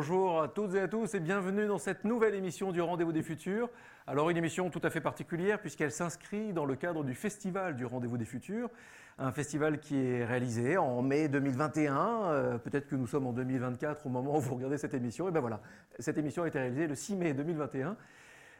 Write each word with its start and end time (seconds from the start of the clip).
Bonjour 0.00 0.42
à 0.42 0.46
toutes 0.46 0.76
et 0.76 0.80
à 0.80 0.86
tous 0.86 1.12
et 1.14 1.18
bienvenue 1.18 1.66
dans 1.66 1.78
cette 1.78 2.04
nouvelle 2.04 2.36
émission 2.36 2.70
du 2.70 2.80
Rendez-vous 2.80 3.10
des 3.10 3.24
Futurs. 3.24 3.68
Alors 4.06 4.30
une 4.30 4.36
émission 4.36 4.70
tout 4.70 4.80
à 4.84 4.90
fait 4.90 5.00
particulière 5.00 5.60
puisqu'elle 5.60 5.90
s'inscrit 5.90 6.52
dans 6.52 6.64
le 6.64 6.76
cadre 6.76 7.02
du 7.02 7.16
festival 7.16 7.74
du 7.74 7.84
Rendez-vous 7.84 8.16
des 8.16 8.24
Futurs, 8.24 8.70
un 9.18 9.32
festival 9.32 9.80
qui 9.80 9.98
est 9.98 10.24
réalisé 10.24 10.76
en 10.76 11.02
mai 11.02 11.26
2021. 11.26 11.96
Euh, 11.96 12.58
peut-être 12.58 12.86
que 12.86 12.94
nous 12.94 13.08
sommes 13.08 13.26
en 13.26 13.32
2024 13.32 14.06
au 14.06 14.08
moment 14.08 14.36
où 14.36 14.40
vous 14.40 14.54
regardez 14.54 14.78
cette 14.78 14.94
émission. 14.94 15.28
Et 15.28 15.32
ben 15.32 15.40
voilà, 15.40 15.60
cette 15.98 16.16
émission 16.16 16.44
a 16.44 16.46
été 16.46 16.60
réalisée 16.60 16.86
le 16.86 16.94
6 16.94 17.16
mai 17.16 17.34
2021. 17.34 17.96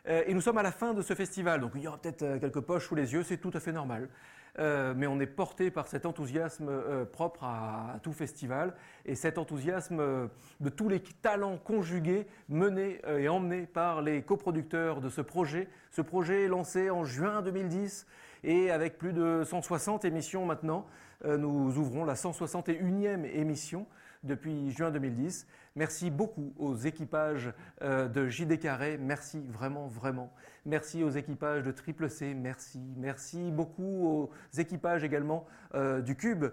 Euh, 0.08 0.22
et 0.26 0.34
nous 0.34 0.40
sommes 0.40 0.58
à 0.58 0.64
la 0.64 0.72
fin 0.72 0.92
de 0.92 1.02
ce 1.02 1.14
festival, 1.14 1.60
donc 1.60 1.70
il 1.76 1.82
y 1.82 1.86
aura 1.86 1.98
peut-être 1.98 2.22
euh, 2.22 2.38
quelques 2.40 2.62
poches 2.62 2.88
sous 2.88 2.96
les 2.96 3.12
yeux, 3.12 3.22
c'est 3.22 3.36
tout 3.36 3.52
à 3.54 3.60
fait 3.60 3.72
normal. 3.72 4.08
Euh, 4.58 4.92
mais 4.96 5.06
on 5.06 5.20
est 5.20 5.26
porté 5.26 5.70
par 5.70 5.86
cet 5.86 6.04
enthousiasme 6.04 6.70
propre 7.12 7.44
à, 7.44 8.00
tout 8.02 8.12
festival 8.12 8.74
et 9.06 9.14
cet 9.14 9.38
enthousiasme 9.38 10.28
de 10.60 10.68
tous 10.68 10.88
les 10.88 11.00
talents 11.00 11.58
conjugués 11.58 12.26
menés 12.48 13.00
et 13.06 13.28
emmenés 13.28 13.66
par 13.66 14.02
les 14.02 14.22
coproducteurs 14.22 15.00
de 15.00 15.08
ce 15.08 15.20
projet. 15.20 15.68
Ce 15.90 16.02
projet 16.02 16.48
lancé 16.48 16.90
en 16.90 17.04
juin 17.04 17.42
2010 17.42 18.06
et 18.44 18.70
avec 18.70 18.98
plus 18.98 19.12
de 19.12 19.42
160 19.44 20.04
émissions 20.04 20.46
maintenant, 20.46 20.86
nous 21.24 21.76
ouvrons 21.78 22.04
la 22.04 22.14
161e 22.14 23.24
émission 23.24 23.86
depuis 24.22 24.70
juin 24.70 24.90
2010. 24.90 25.46
Merci 25.76 26.10
beaucoup 26.10 26.52
aux 26.58 26.76
équipages 26.76 27.52
euh, 27.82 28.08
de 28.08 28.28
JD 28.28 28.58
Carré, 28.58 28.98
merci 28.98 29.40
vraiment, 29.48 29.86
vraiment. 29.86 30.32
Merci 30.66 31.02
aux 31.04 31.10
équipages 31.10 31.62
de 31.62 31.70
Triple 31.70 32.08
C, 32.10 32.34
merci. 32.34 32.80
Merci 32.96 33.50
beaucoup 33.52 34.06
aux 34.06 34.30
équipages 34.58 35.04
également 35.04 35.46
euh, 35.74 36.00
du 36.00 36.16
Cube. 36.16 36.46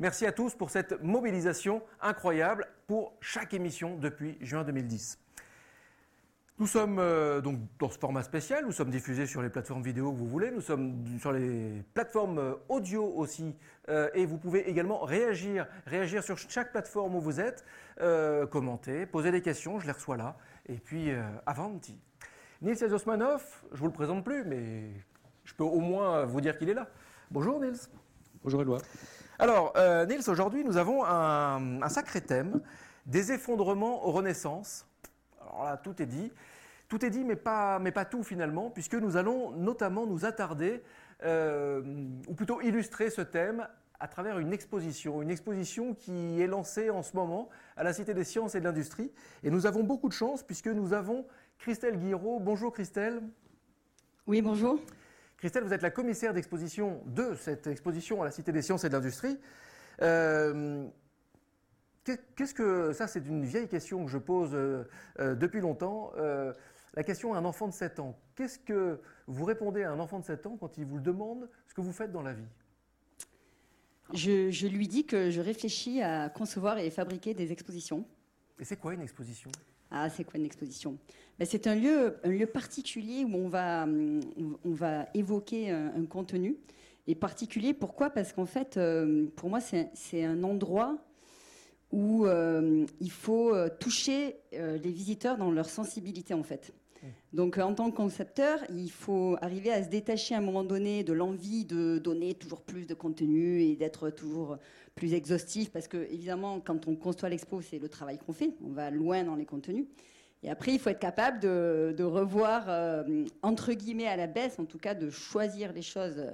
Merci 0.00 0.26
à 0.26 0.32
tous 0.32 0.54
pour 0.54 0.70
cette 0.70 1.00
mobilisation 1.02 1.82
incroyable 2.00 2.66
pour 2.86 3.14
chaque 3.20 3.54
émission 3.54 3.96
depuis 3.96 4.36
juin 4.40 4.64
2010. 4.64 5.21
Nous 6.62 6.68
sommes 6.68 7.00
euh, 7.00 7.40
donc 7.40 7.58
dans 7.80 7.90
ce 7.90 7.98
format 7.98 8.22
spécial, 8.22 8.64
nous 8.64 8.70
sommes 8.70 8.90
diffusés 8.90 9.26
sur 9.26 9.42
les 9.42 9.48
plateformes 9.48 9.82
vidéo 9.82 10.12
que 10.12 10.16
vous 10.16 10.28
voulez, 10.28 10.52
nous 10.52 10.60
sommes 10.60 11.04
sur 11.18 11.32
les 11.32 11.82
plateformes 11.92 12.38
euh, 12.38 12.54
audio 12.68 13.04
aussi, 13.16 13.56
euh, 13.88 14.08
et 14.14 14.26
vous 14.26 14.38
pouvez 14.38 14.70
également 14.70 15.00
réagir, 15.00 15.66
réagir 15.86 16.22
sur 16.22 16.38
chaque 16.38 16.70
plateforme 16.70 17.16
où 17.16 17.20
vous 17.20 17.40
êtes, 17.40 17.64
commenter, 18.52 19.06
poser 19.06 19.32
des 19.32 19.42
questions, 19.42 19.80
je 19.80 19.86
les 19.86 19.92
reçois 19.92 20.16
là, 20.16 20.36
et 20.68 20.76
puis 20.76 21.10
avanti. 21.46 22.00
Nils 22.60 22.84
Osmanov, 22.84 23.42
je 23.72 23.78
vous 23.80 23.86
le 23.86 23.92
présente 23.92 24.24
plus, 24.24 24.44
mais 24.44 24.84
je 25.42 25.54
peux 25.54 25.64
au 25.64 25.80
moins 25.80 26.26
vous 26.26 26.40
dire 26.40 26.56
qu'il 26.56 26.68
est 26.68 26.74
là. 26.74 26.86
Bonjour 27.32 27.58
Nils. 27.58 27.88
Bonjour 28.44 28.62
Eloi. 28.62 28.78
Alors 29.40 29.74
Nils, 30.06 30.30
aujourd'hui 30.30 30.62
nous 30.62 30.76
avons 30.76 31.04
un, 31.04 31.82
un 31.82 31.88
sacré 31.88 32.20
thème, 32.20 32.60
des 33.04 33.32
effondrements 33.32 34.06
aux 34.06 34.12
renaissances. 34.12 34.86
Alors 35.40 35.64
là, 35.64 35.76
tout 35.76 36.00
est 36.00 36.06
dit. 36.06 36.32
Tout 36.92 37.06
est 37.06 37.10
dit, 37.10 37.24
mais 37.24 37.36
pas, 37.36 37.78
mais 37.78 37.90
pas 37.90 38.04
tout 38.04 38.22
finalement, 38.22 38.68
puisque 38.68 38.96
nous 38.96 39.16
allons 39.16 39.52
notamment 39.52 40.06
nous 40.06 40.26
attarder, 40.26 40.82
euh, 41.24 41.80
ou 42.28 42.34
plutôt 42.34 42.60
illustrer 42.60 43.08
ce 43.08 43.22
thème 43.22 43.66
à 43.98 44.08
travers 44.08 44.38
une 44.38 44.52
exposition, 44.52 45.22
une 45.22 45.30
exposition 45.30 45.94
qui 45.94 46.42
est 46.42 46.46
lancée 46.46 46.90
en 46.90 47.02
ce 47.02 47.16
moment 47.16 47.48
à 47.78 47.82
la 47.82 47.94
Cité 47.94 48.12
des 48.12 48.24
Sciences 48.24 48.56
et 48.56 48.60
de 48.60 48.64
l'Industrie. 48.64 49.10
Et 49.42 49.48
nous 49.48 49.64
avons 49.64 49.84
beaucoup 49.84 50.10
de 50.10 50.12
chance 50.12 50.42
puisque 50.42 50.66
nous 50.66 50.92
avons 50.92 51.24
Christelle 51.56 51.96
Guiraud. 51.96 52.40
Bonjour 52.40 52.74
Christelle. 52.74 53.22
Oui, 54.26 54.42
bonjour. 54.42 54.78
Christelle, 55.38 55.64
vous 55.64 55.72
êtes 55.72 55.80
la 55.80 55.90
commissaire 55.90 56.34
d'exposition 56.34 57.02
de 57.06 57.34
cette 57.36 57.68
exposition 57.68 58.20
à 58.20 58.26
la 58.26 58.30
Cité 58.30 58.52
des 58.52 58.60
Sciences 58.60 58.84
et 58.84 58.90
de 58.90 58.92
l'Industrie. 58.92 59.40
Euh, 60.02 60.86
qu'est-ce 62.04 62.52
que 62.52 62.92
ça, 62.92 63.06
c'est 63.06 63.26
une 63.26 63.44
vieille 63.44 63.68
question 63.68 64.04
que 64.04 64.10
je 64.10 64.18
pose 64.18 64.50
euh, 64.52 64.84
depuis 65.16 65.62
longtemps 65.62 66.12
la 66.94 67.02
question 67.02 67.34
à 67.34 67.38
un 67.38 67.44
enfant 67.44 67.68
de 67.68 67.72
7 67.72 68.00
ans. 68.00 68.18
Qu'est-ce 68.36 68.58
que 68.58 69.00
vous 69.26 69.44
répondez 69.44 69.82
à 69.82 69.92
un 69.92 69.98
enfant 69.98 70.18
de 70.18 70.24
7 70.24 70.46
ans 70.46 70.56
quand 70.58 70.76
il 70.78 70.84
vous 70.84 71.00
demande 71.00 71.48
ce 71.66 71.74
que 71.74 71.80
vous 71.80 71.92
faites 71.92 72.12
dans 72.12 72.22
la 72.22 72.32
vie? 72.32 72.48
Je, 74.12 74.66
lui 74.66 74.88
dis 74.88 75.06
que 75.06 75.30
je 75.30 75.40
réfléchis 75.40 76.02
à 76.02 76.28
concevoir 76.28 76.78
et 76.78 76.90
fabriquer 76.90 77.32
des 77.32 77.50
expositions. 77.50 78.04
Et 78.60 78.64
c'est 78.64 78.76
quoi 78.76 78.92
une 78.92 79.00
exposition? 79.00 79.50
Ah, 79.90 80.10
c'est 80.10 80.24
quoi 80.24 80.38
une 80.38 80.44
exposition? 80.44 80.98
Ben, 81.38 81.46
C'est 81.46 81.66
un 81.66 81.74
lieu, 81.74 82.18
un 82.22 82.28
lieu 82.28 82.46
particulier 82.46 83.24
où 83.24 83.34
on 83.34 83.48
va, 83.48 83.86
on 83.86 84.72
va 84.72 85.06
évoquer 85.14 85.70
un, 85.70 86.04
contenu. 86.04 86.58
Et 87.06 87.14
particulier, 87.14 87.74
pourquoi? 87.74 88.10
Parce 88.10 88.32
qu'en 88.32 88.46
fait, 88.46 88.76
euh, 88.76 89.26
pour 89.34 89.48
moi, 89.48 89.60
c'est 89.60 90.24
un 90.24 90.44
endroit 90.44 90.98
où 91.90 92.26
euh, 92.26 92.86
il 93.00 93.10
faut 93.10 93.54
euh, 93.54 93.68
toucher 93.68 94.36
les 94.52 94.90
visiteurs 94.90 95.36
dans 95.36 95.50
leur 95.50 95.68
sensibilité, 95.68 96.34
en 96.34 96.42
fait. 96.42 96.72
Donc, 97.32 97.58
en 97.58 97.74
tant 97.74 97.90
que 97.90 97.96
concepteur, 97.96 98.60
il 98.70 98.90
faut 98.90 99.36
arriver 99.40 99.72
à 99.72 99.82
se 99.82 99.88
détacher 99.88 100.34
à 100.34 100.38
un 100.38 100.42
moment 100.42 100.64
donné 100.64 101.02
de 101.02 101.12
l'envie 101.12 101.64
de 101.64 101.98
donner 101.98 102.34
toujours 102.34 102.62
plus 102.62 102.86
de 102.86 102.94
contenu 102.94 103.62
et 103.62 103.76
d'être 103.76 104.10
toujours 104.10 104.58
plus 104.94 105.14
exhaustif, 105.14 105.70
parce 105.70 105.88
que 105.88 105.96
évidemment, 106.10 106.60
quand 106.60 106.86
on 106.86 106.94
construit 106.94 107.30
l'expo, 107.30 107.62
c'est 107.62 107.78
le 107.78 107.88
travail 107.88 108.18
qu'on 108.18 108.32
fait. 108.32 108.54
On 108.62 108.72
va 108.72 108.90
loin 108.90 109.24
dans 109.24 109.34
les 109.34 109.46
contenus. 109.46 109.86
Et 110.42 110.50
après, 110.50 110.72
il 110.74 110.78
faut 110.78 110.90
être 110.90 110.98
capable 110.98 111.40
de, 111.40 112.02
revoir, 112.02 112.64
euh, 112.68 113.24
entre 113.42 113.72
guillemets, 113.72 114.08
à 114.08 114.16
la 114.16 114.26
baisse, 114.26 114.58
en 114.58 114.64
tout 114.64 114.78
cas, 114.78 114.94
de 114.94 115.08
choisir 115.08 115.72
les 115.72 115.82
choses 115.82 116.26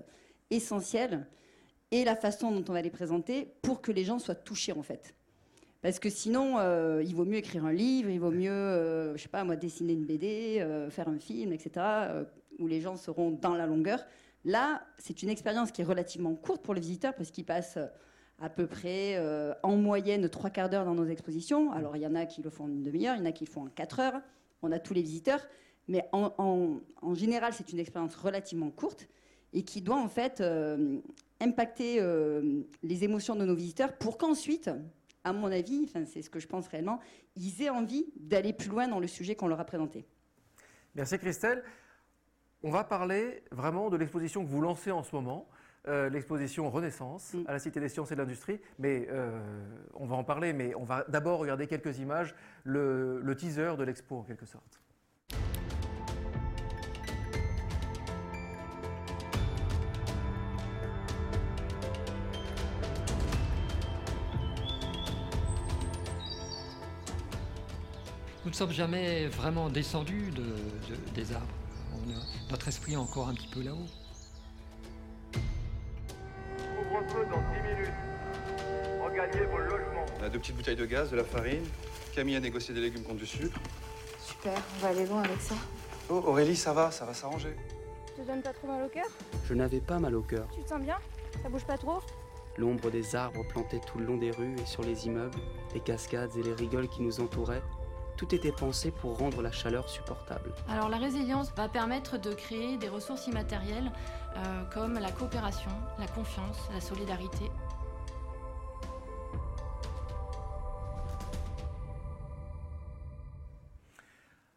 essentielles 0.50 1.26
et 1.90 2.04
la 2.04 2.16
façon 2.16 2.50
dont 2.50 2.64
on 2.68 2.72
va 2.72 2.82
les 2.82 2.90
présenter 2.90 3.48
pour 3.62 3.80
que 3.80 3.92
les 3.92 4.04
gens 4.04 4.18
soient 4.18 4.34
touchés, 4.34 4.72
en 4.72 4.82
fait. 4.82 5.14
Parce 5.80 6.00
que 6.00 6.10
sinon, 6.10 6.58
euh, 6.58 7.02
il 7.06 7.14
vaut 7.14 7.24
mieux 7.24 7.36
écrire 7.36 7.64
un 7.64 7.72
livre, 7.72 8.10
il 8.10 8.18
vaut 8.18 8.32
mieux, 8.32 8.50
euh, 8.50 9.16
je 9.16 9.22
sais 9.22 9.28
pas, 9.28 9.44
moi, 9.44 9.54
dessiner 9.54 9.92
une 9.92 10.04
BD, 10.04 10.58
euh, 10.60 10.90
faire 10.90 11.08
un 11.08 11.18
film, 11.18 11.52
etc., 11.52 11.86
où 12.58 12.66
les 12.66 12.80
gens 12.80 12.96
seront 12.96 13.30
dans 13.30 13.54
la 13.54 13.66
longueur. 13.66 14.04
Là, 14.44 14.82
c'est 14.98 15.22
une 15.22 15.28
expérience 15.28 15.70
qui 15.70 15.82
est 15.82 15.84
relativement 15.84 16.34
courte 16.34 16.62
pour 16.62 16.74
les 16.74 16.80
visiteurs 16.80 17.14
parce 17.14 17.30
qu'ils 17.30 17.44
passent 17.44 17.78
à 18.40 18.48
peu 18.48 18.66
près 18.66 19.16
en 19.62 19.76
moyenne 19.76 20.28
trois 20.28 20.50
quarts 20.50 20.68
d'heure 20.68 20.84
dans 20.84 20.94
nos 20.94 21.06
expositions. 21.06 21.70
Alors, 21.72 21.96
il 21.96 22.02
y 22.02 22.06
en 22.06 22.14
a 22.14 22.26
qui 22.26 22.42
le 22.42 22.50
font 22.50 22.64
en 22.64 22.68
une 22.68 22.82
demi-heure, 22.82 23.16
il 23.16 23.20
y 23.20 23.22
en 23.22 23.26
a 23.26 23.32
qui 23.32 23.44
le 23.44 23.50
font 23.50 23.62
en 23.62 23.68
quatre 23.68 24.00
heures. 24.00 24.20
On 24.62 24.72
a 24.72 24.78
tous 24.80 24.94
les 24.94 25.02
visiteurs. 25.02 25.40
Mais 25.86 26.08
en 26.12 26.80
général, 27.14 27.52
c'est 27.52 27.72
une 27.72 27.78
expérience 27.78 28.16
relativement 28.16 28.70
courte 28.70 29.08
et 29.52 29.62
qui 29.62 29.82
doit 29.82 30.00
en 30.00 30.08
fait 30.08 30.42
impacter 31.40 32.00
les 32.82 33.04
émotions 33.04 33.36
de 33.36 33.44
nos 33.44 33.54
visiteurs 33.54 33.96
pour 33.98 34.18
qu'ensuite, 34.18 34.70
à 35.28 35.32
mon 35.32 35.50
avis, 35.52 35.84
enfin, 35.84 36.04
c'est 36.04 36.22
ce 36.22 36.30
que 36.30 36.40
je 36.40 36.46
pense 36.46 36.68
réellement, 36.68 37.00
ils 37.36 37.62
aient 37.62 37.70
envie 37.70 38.06
d'aller 38.16 38.52
plus 38.52 38.68
loin 38.68 38.88
dans 38.88 39.00
le 39.00 39.06
sujet 39.06 39.34
qu'on 39.34 39.48
leur 39.48 39.60
a 39.60 39.64
présenté. 39.64 40.06
Merci 40.94 41.18
Christelle. 41.18 41.62
On 42.62 42.70
va 42.70 42.82
parler 42.82 43.44
vraiment 43.52 43.88
de 43.90 43.96
l'exposition 43.96 44.44
que 44.44 44.50
vous 44.50 44.60
lancez 44.60 44.90
en 44.90 45.04
ce 45.04 45.14
moment, 45.14 45.48
euh, 45.86 46.08
l'exposition 46.08 46.68
Renaissance 46.70 47.34
mm. 47.34 47.44
à 47.46 47.52
la 47.52 47.58
Cité 47.60 47.78
des 47.78 47.88
Sciences 47.88 48.10
et 48.10 48.16
de 48.16 48.20
l'Industrie. 48.20 48.58
Mais 48.78 49.06
euh, 49.10 49.38
on 49.94 50.06
va 50.06 50.16
en 50.16 50.24
parler, 50.24 50.52
mais 50.52 50.74
on 50.74 50.84
va 50.84 51.04
d'abord 51.08 51.38
regarder 51.38 51.68
quelques 51.68 51.98
images, 51.98 52.34
le 52.64 53.34
teaser 53.36 53.74
de 53.78 53.84
l'expo 53.84 54.16
en 54.16 54.22
quelque 54.22 54.46
sorte. 54.46 54.80
Sommes 68.58 68.72
jamais 68.72 69.28
vraiment 69.28 69.68
descendus 69.68 70.32
des 71.14 71.32
arbres. 71.32 71.46
notre 72.50 72.66
esprit 72.66 72.94
est 72.94 72.96
encore 72.96 73.28
un 73.28 73.34
petit 73.34 73.46
peu 73.46 73.62
là-haut. 73.62 73.86
Ouvre-feu 76.80 77.24
dans 77.30 77.38
10 77.38 77.62
minutes. 77.62 77.94
Regagnez 79.00 79.46
vos 79.46 79.58
logements. 79.58 80.06
On 80.18 80.24
a 80.24 80.28
deux 80.28 80.40
petites 80.40 80.56
bouteilles 80.56 80.74
de 80.74 80.86
gaz, 80.86 81.08
de 81.08 81.16
la 81.16 81.22
farine. 81.22 81.62
Camille 82.16 82.34
a 82.34 82.40
négocié 82.40 82.74
des 82.74 82.80
légumes 82.80 83.04
contre 83.04 83.18
du 83.18 83.26
sucre. 83.26 83.60
Super, 84.18 84.60
on 84.76 84.82
va 84.82 84.88
aller 84.88 85.06
loin 85.06 85.22
avec 85.22 85.40
ça. 85.40 85.54
Oh 86.10 86.24
Aurélie, 86.26 86.56
ça 86.56 86.72
va, 86.72 86.90
ça 86.90 87.04
va 87.04 87.14
s'arranger. 87.14 87.54
Tu 88.16 88.22
te 88.22 88.26
donnes 88.26 88.42
pas 88.42 88.52
trop 88.52 88.66
mal 88.66 88.82
au 88.82 88.88
cœur? 88.88 89.06
Je 89.46 89.54
n'avais 89.54 89.80
pas 89.80 90.00
mal 90.00 90.16
au 90.16 90.22
cœur. 90.22 90.48
Tu 90.52 90.64
te 90.64 90.68
sens 90.68 90.80
bien? 90.80 90.96
Ça 91.44 91.48
bouge 91.48 91.64
pas 91.64 91.78
trop? 91.78 92.00
L'ombre 92.56 92.90
des 92.90 93.14
arbres 93.14 93.46
plantés 93.46 93.80
tout 93.86 94.00
le 94.00 94.06
long 94.06 94.16
des 94.16 94.32
rues 94.32 94.56
et 94.60 94.66
sur 94.66 94.82
les 94.82 95.06
immeubles, 95.06 95.38
les 95.74 95.80
cascades 95.80 96.36
et 96.36 96.42
les 96.42 96.54
rigoles 96.54 96.88
qui 96.88 97.02
nous 97.02 97.20
entouraient, 97.20 97.62
tout 98.18 98.34
était 98.34 98.52
pensé 98.52 98.90
pour 98.90 99.16
rendre 99.16 99.40
la 99.42 99.52
chaleur 99.52 99.88
supportable. 99.88 100.50
Alors 100.68 100.88
la 100.88 100.98
résilience 100.98 101.54
va 101.54 101.68
permettre 101.68 102.18
de 102.18 102.34
créer 102.34 102.76
des 102.76 102.88
ressources 102.88 103.28
immatérielles 103.28 103.92
euh, 104.36 104.64
comme 104.74 104.94
la 104.94 105.12
coopération, 105.12 105.70
la 106.00 106.08
confiance, 106.08 106.68
la 106.74 106.80
solidarité. 106.80 107.48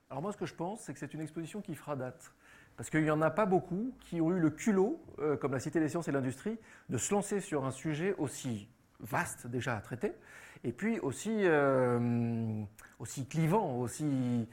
Alors 0.09 0.23
moi 0.23 0.31
ce 0.31 0.37
que 0.37 0.47
je 0.47 0.55
pense, 0.55 0.81
c'est 0.81 0.93
que 0.93 0.99
c'est 0.99 1.13
une 1.13 1.21
exposition 1.21 1.61
qui 1.61 1.75
fera 1.75 1.95
date. 1.95 2.33
Parce 2.77 2.89
qu'il 2.89 3.03
n'y 3.03 3.11
en 3.11 3.21
a 3.21 3.29
pas 3.29 3.45
beaucoup 3.45 3.93
qui 3.99 4.21
ont 4.21 4.31
eu 4.31 4.39
le 4.39 4.49
culot, 4.49 4.99
euh, 5.19 5.37
comme 5.37 5.51
la 5.51 5.59
Cité 5.59 5.79
des 5.79 5.87
sciences 5.87 6.07
et 6.07 6.11
l'industrie, 6.11 6.57
de 6.89 6.97
se 6.97 7.13
lancer 7.13 7.39
sur 7.39 7.63
un 7.63 7.71
sujet 7.71 8.15
aussi 8.17 8.67
vaste 8.99 9.45
déjà 9.45 9.77
à 9.77 9.81
traiter, 9.81 10.13
et 10.63 10.71
puis 10.71 10.99
aussi, 10.99 11.31
euh, 11.31 12.63
aussi 12.99 13.25
clivant, 13.25 13.79
aussi, 13.79 14.47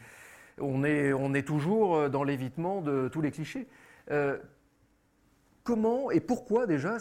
on 0.58 0.82
est, 0.84 1.12
on 1.12 1.34
est 1.34 1.46
toujours 1.46 2.08
dans 2.08 2.24
l'évitement 2.24 2.80
de 2.80 3.08
tous 3.08 3.20
les 3.20 3.30
clichés. 3.30 3.66
Euh, 4.10 4.38
comment 5.64 6.10
et 6.10 6.20
pourquoi 6.20 6.66
déjà 6.66 6.96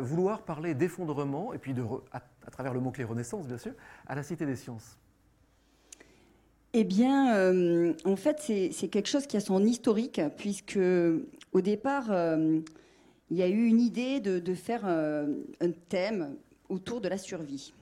vouloir 0.00 0.42
parler 0.42 0.74
d'effondrement, 0.74 1.52
et 1.54 1.58
puis 1.58 1.72
de, 1.72 1.84
à, 2.12 2.20
travers 2.50 2.74
le 2.74 2.80
mot-clé 2.80 3.04
Renaissance, 3.04 3.46
bien 3.46 3.58
sûr, 3.58 3.72
à 4.08 4.16
la 4.16 4.24
Cité 4.24 4.44
des 4.44 4.56
Sciences? 4.56 4.98
Eh 6.74 6.84
bien, 6.84 7.34
euh, 7.36 7.94
en 8.04 8.16
fait, 8.16 8.40
c'est 8.40 8.88
quelque 8.88 9.08
chose 9.08 9.26
qui 9.26 9.36
a 9.36 9.40
son 9.40 9.64
historique, 9.64 10.20
puisque 10.36 10.80
au 11.52 11.60
départ, 11.60 12.06
il 13.30 13.36
y 13.36 13.42
a 13.42 13.48
eu 13.48 13.66
une 13.66 13.80
idée 13.80 14.18
de, 14.18 14.54
faire 14.54 14.84
un 14.84 15.70
thème 15.88 16.34
autour 16.68 17.00
de 17.00 17.08
la 17.08 17.18
survie. 17.18 17.72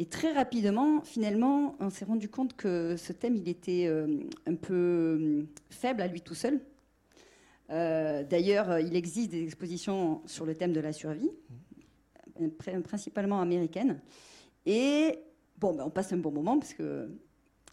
Et 0.00 0.06
très 0.06 0.32
rapidement, 0.32 1.02
finalement, 1.02 1.76
on 1.78 1.90
s'est 1.90 2.06
rendu 2.06 2.30
compte 2.30 2.56
que 2.56 2.96
ce 2.96 3.12
thème, 3.12 3.36
il 3.36 3.46
était 3.50 3.84
euh, 3.86 4.06
un 4.46 4.54
peu 4.54 4.74
euh, 4.74 5.42
faible 5.68 6.00
à 6.00 6.06
lui 6.06 6.22
tout 6.22 6.34
seul. 6.34 6.58
Euh, 7.68 8.24
D'ailleurs, 8.24 8.78
il 8.80 8.96
existe 8.96 9.30
des 9.30 9.42
expositions 9.44 10.22
sur 10.24 10.46
le 10.46 10.54
thème 10.54 10.72
de 10.72 10.80
la 10.80 10.94
survie, 10.94 11.30
pr- 12.40 12.80
principalement 12.80 13.42
américaines. 13.42 14.00
Et 14.64 15.18
bon, 15.58 15.74
ben, 15.74 15.84
on 15.86 15.90
passe 15.90 16.14
un 16.14 16.16
bon 16.16 16.30
moment 16.32 16.58
parce 16.58 16.72
que 16.72 17.10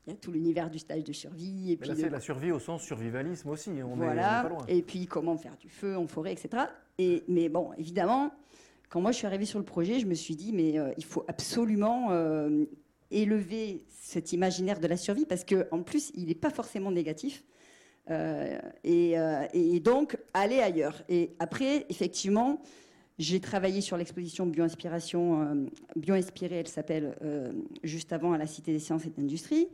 il 0.06 0.12
y 0.12 0.14
a 0.14 0.20
tout 0.20 0.32
l'univers 0.34 0.70
du 0.70 0.80
stage 0.80 1.06
de 1.06 1.14
survie. 1.14 1.68
Et 1.68 1.70
Mais 1.72 1.76
puis 1.78 1.88
là, 1.90 1.96
de- 1.96 2.00
c'est 2.02 2.10
la 2.10 2.20
survie 2.20 2.52
au 2.52 2.60
sens 2.60 2.82
survivalisme 2.84 3.48
aussi, 3.50 3.70
on 3.70 3.76
est- 3.78 3.84
on 3.84 3.96
voilà. 3.96 4.44
pas 4.44 4.50
loin. 4.50 4.66
Et 4.68 4.82
puis 4.82 5.06
comment 5.06 5.38
faire 5.38 5.56
du 5.58 5.70
feu 5.70 5.96
en 5.98 6.08
forêt, 6.08 6.34
etc. 6.34 6.66
Et, 6.98 7.24
mais 7.30 7.48
bon, 7.48 7.72
évidemment, 7.78 8.32
quand 8.90 9.02
moi 9.02 9.12
je 9.12 9.18
suis 9.18 9.28
arrivée 9.28 9.46
sur 9.46 9.60
le 9.60 9.66
projet, 9.66 10.00
je 10.00 10.06
me 10.06 10.14
suis 10.14 10.36
dit, 10.36 10.54
mais 10.54 10.78
euh, 10.78 10.92
il 10.98 11.04
faut 11.04 11.26
absolument 11.28 12.12
euh, 12.12 12.66
élever 13.12 13.84
cet 13.90 14.34
imaginaire 14.34 14.80
de 14.80 14.88
la 14.88 14.98
survie 14.98 15.26
parce 15.26 15.44
qu'en 15.44 15.84
plus, 15.84 16.12
il 16.16 16.28
n'est 16.28 16.36
pas 16.36 16.50
forcément 16.50 16.92
négatif. 16.92 17.44
Euh, 18.10 18.58
et, 18.86 19.80
donc, 19.82 20.18
aller 20.34 20.60
ailleurs. 20.60 21.04
Et 21.10 21.36
après, 21.40 21.86
effectivement, 21.90 22.62
j'ai 23.20 23.42
travaillé 23.42 23.82
sur 23.82 23.98
l'exposition 23.98 24.46
Bio-Inspiration, 24.46 25.68
Bio-Inspirée, 25.98 26.58
elle 26.58 26.68
s'appelle, 26.68 27.18
juste 27.84 28.14
avant 28.14 28.32
à 28.32 28.38
la 28.38 28.48
Cité 28.48 28.72
des 28.72 28.80
Sciences 28.80 29.06
et 29.06 29.10
de 29.10 29.16
l'Industrie. 29.18 29.68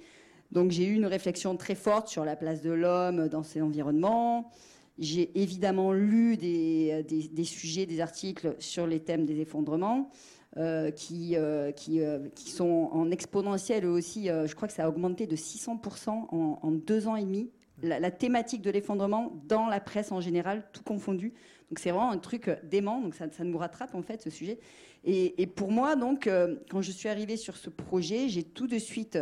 Donc 0.51 0.71
j'ai 0.71 0.85
eu 0.85 0.93
une 0.93 1.07
réflexion 1.07 1.57
très 1.57 1.75
forte 1.75 2.07
sur 2.07 2.25
la 2.25 2.35
place 2.35 2.61
de 2.61 2.71
l'homme 2.71 3.27
dans 3.27 3.43
ces 3.43 3.61
environnements. 3.61 4.51
J'ai 4.99 5.31
évidemment 5.41 5.91
lu 5.91 6.37
des, 6.37 7.03
des- 7.03 7.43
sujets, 7.45 7.85
des 7.85 7.99
articles 7.99 8.55
sur 8.59 8.85
les 8.87 8.99
thèmes 8.99 9.25
des 9.25 9.39
effondrements. 9.41 10.09
euh, 10.57 10.91
qui, 10.91 11.35
euh, 11.35 11.71
qui, 11.71 11.99
euh, 12.01 12.19
sont 12.35 12.89
en 12.91 13.09
exponentiel 13.09 13.87
aussi. 13.87 14.29
euh, 14.29 14.45
je 14.45 14.53
crois 14.55 14.67
que 14.67 14.73
ça 14.75 14.85
a 14.85 14.87
augmenté 14.89 15.25
de 15.25 15.35
600% 15.35 16.27
en, 16.29 16.71
deux 16.71 17.07
ans 17.07 17.15
et 17.15 17.23
demi. 17.23 17.49
La, 17.81 18.11
thématique 18.11 18.61
de 18.61 18.69
l'effondrement 18.69 19.33
dans 19.47 19.65
la 19.65 19.79
presse 19.79 20.11
en 20.11 20.21
général, 20.21 20.63
tout 20.71 20.83
confondu. 20.83 21.33
Donc 21.71 21.79
c'est 21.79 21.89
vraiment 21.89 22.11
un 22.11 22.19
truc 22.19 22.49
euh, 22.49 22.55
dément. 22.63 23.01
Donc 23.01 23.15
ça, 23.15 23.25
nous 23.43 23.57
rattrape 23.57 23.95
en 23.95 24.03
fait 24.03 24.21
ce 24.21 24.29
sujet. 24.29 24.59
Et, 25.03 25.41
et 25.41 25.47
pour 25.47 25.71
moi, 25.71 25.95
donc, 25.95 26.27
euh, 26.27 26.55
quand 26.69 26.81
je 26.83 26.91
suis 26.91 27.09
arrivée 27.09 27.35
sur 27.35 27.57
ce 27.57 27.71
projet, 27.71 28.29
j'ai 28.29 28.43
tout 28.43 28.67
de 28.67 28.77
suite 28.77 29.17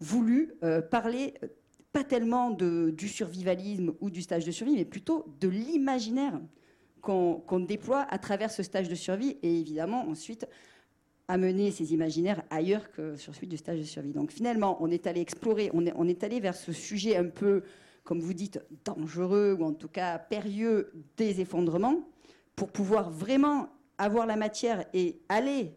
voulu 0.00 0.54
euh, 0.64 0.82
parler 0.82 1.34
euh, 1.44 1.46
pas 1.98 2.04
tellement 2.04 2.50
du 2.52 3.08
survivalisme 3.08 3.92
ou 4.00 4.08
du 4.08 4.22
stage 4.22 4.44
de 4.44 4.52
survie, 4.52 4.76
mais 4.76 4.84
plutôt 4.84 5.26
de 5.40 5.48
l'imaginaire 5.48 6.40
qu'on 7.00 7.42
qu'on 7.44 7.58
déploie 7.58 8.06
à 8.08 8.18
travers 8.18 8.52
ce 8.52 8.62
stage 8.62 8.88
de 8.88 8.94
survie 8.94 9.36
et 9.42 9.58
évidemment 9.58 10.08
ensuite 10.08 10.46
amener 11.26 11.72
ces 11.72 11.92
imaginaires 11.92 12.44
ailleurs 12.50 12.92
que 12.92 13.16
sur 13.16 13.34
celui 13.34 13.48
du 13.48 13.56
stage 13.56 13.80
de 13.80 13.84
survie. 13.84 14.12
Donc 14.12 14.30
finalement, 14.30 14.76
on 14.80 14.92
est 14.92 15.08
allé 15.08 15.20
explorer, 15.20 15.70
on 15.74 15.86
est, 15.86 15.92
on 15.96 16.06
est 16.06 16.22
allé 16.22 16.38
vers 16.38 16.54
ce 16.54 16.72
sujet 16.72 17.16
un 17.16 17.28
peu, 17.28 17.64
comme 18.04 18.20
vous 18.20 18.32
dites, 18.32 18.60
dangereux 18.84 19.56
ou 19.58 19.64
en 19.64 19.72
tout 19.72 19.88
cas 19.88 20.20
périlleux 20.20 20.92
des 21.16 21.40
effondrements 21.40 22.08
pour 22.54 22.70
pouvoir 22.70 23.10
vraiment 23.10 23.70
avoir 23.98 24.24
la 24.24 24.36
matière 24.36 24.84
et 24.94 25.18
aller 25.28 25.72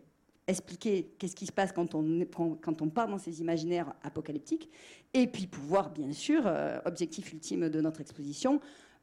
expliquer 0.47 1.13
qu'est-ce 1.17 1.35
qui 1.35 1.45
se 1.45 1.51
passe 1.51 1.71
quand 1.71 1.95
on, 1.95 2.89
part 2.89 3.07
dans 3.07 3.17
ces 3.17 3.41
imaginaires 3.41 3.93
apocalyptiques, 4.03 4.69
et 5.13 5.27
puis 5.27 5.47
pouvoir, 5.47 5.91
bien 5.91 6.11
sûr, 6.11 6.43
euh, 6.45 6.79
objectif 6.85 7.31
ultime 7.33 7.69
de 7.69 7.81
notre 7.81 8.01
exposition, 8.01 8.59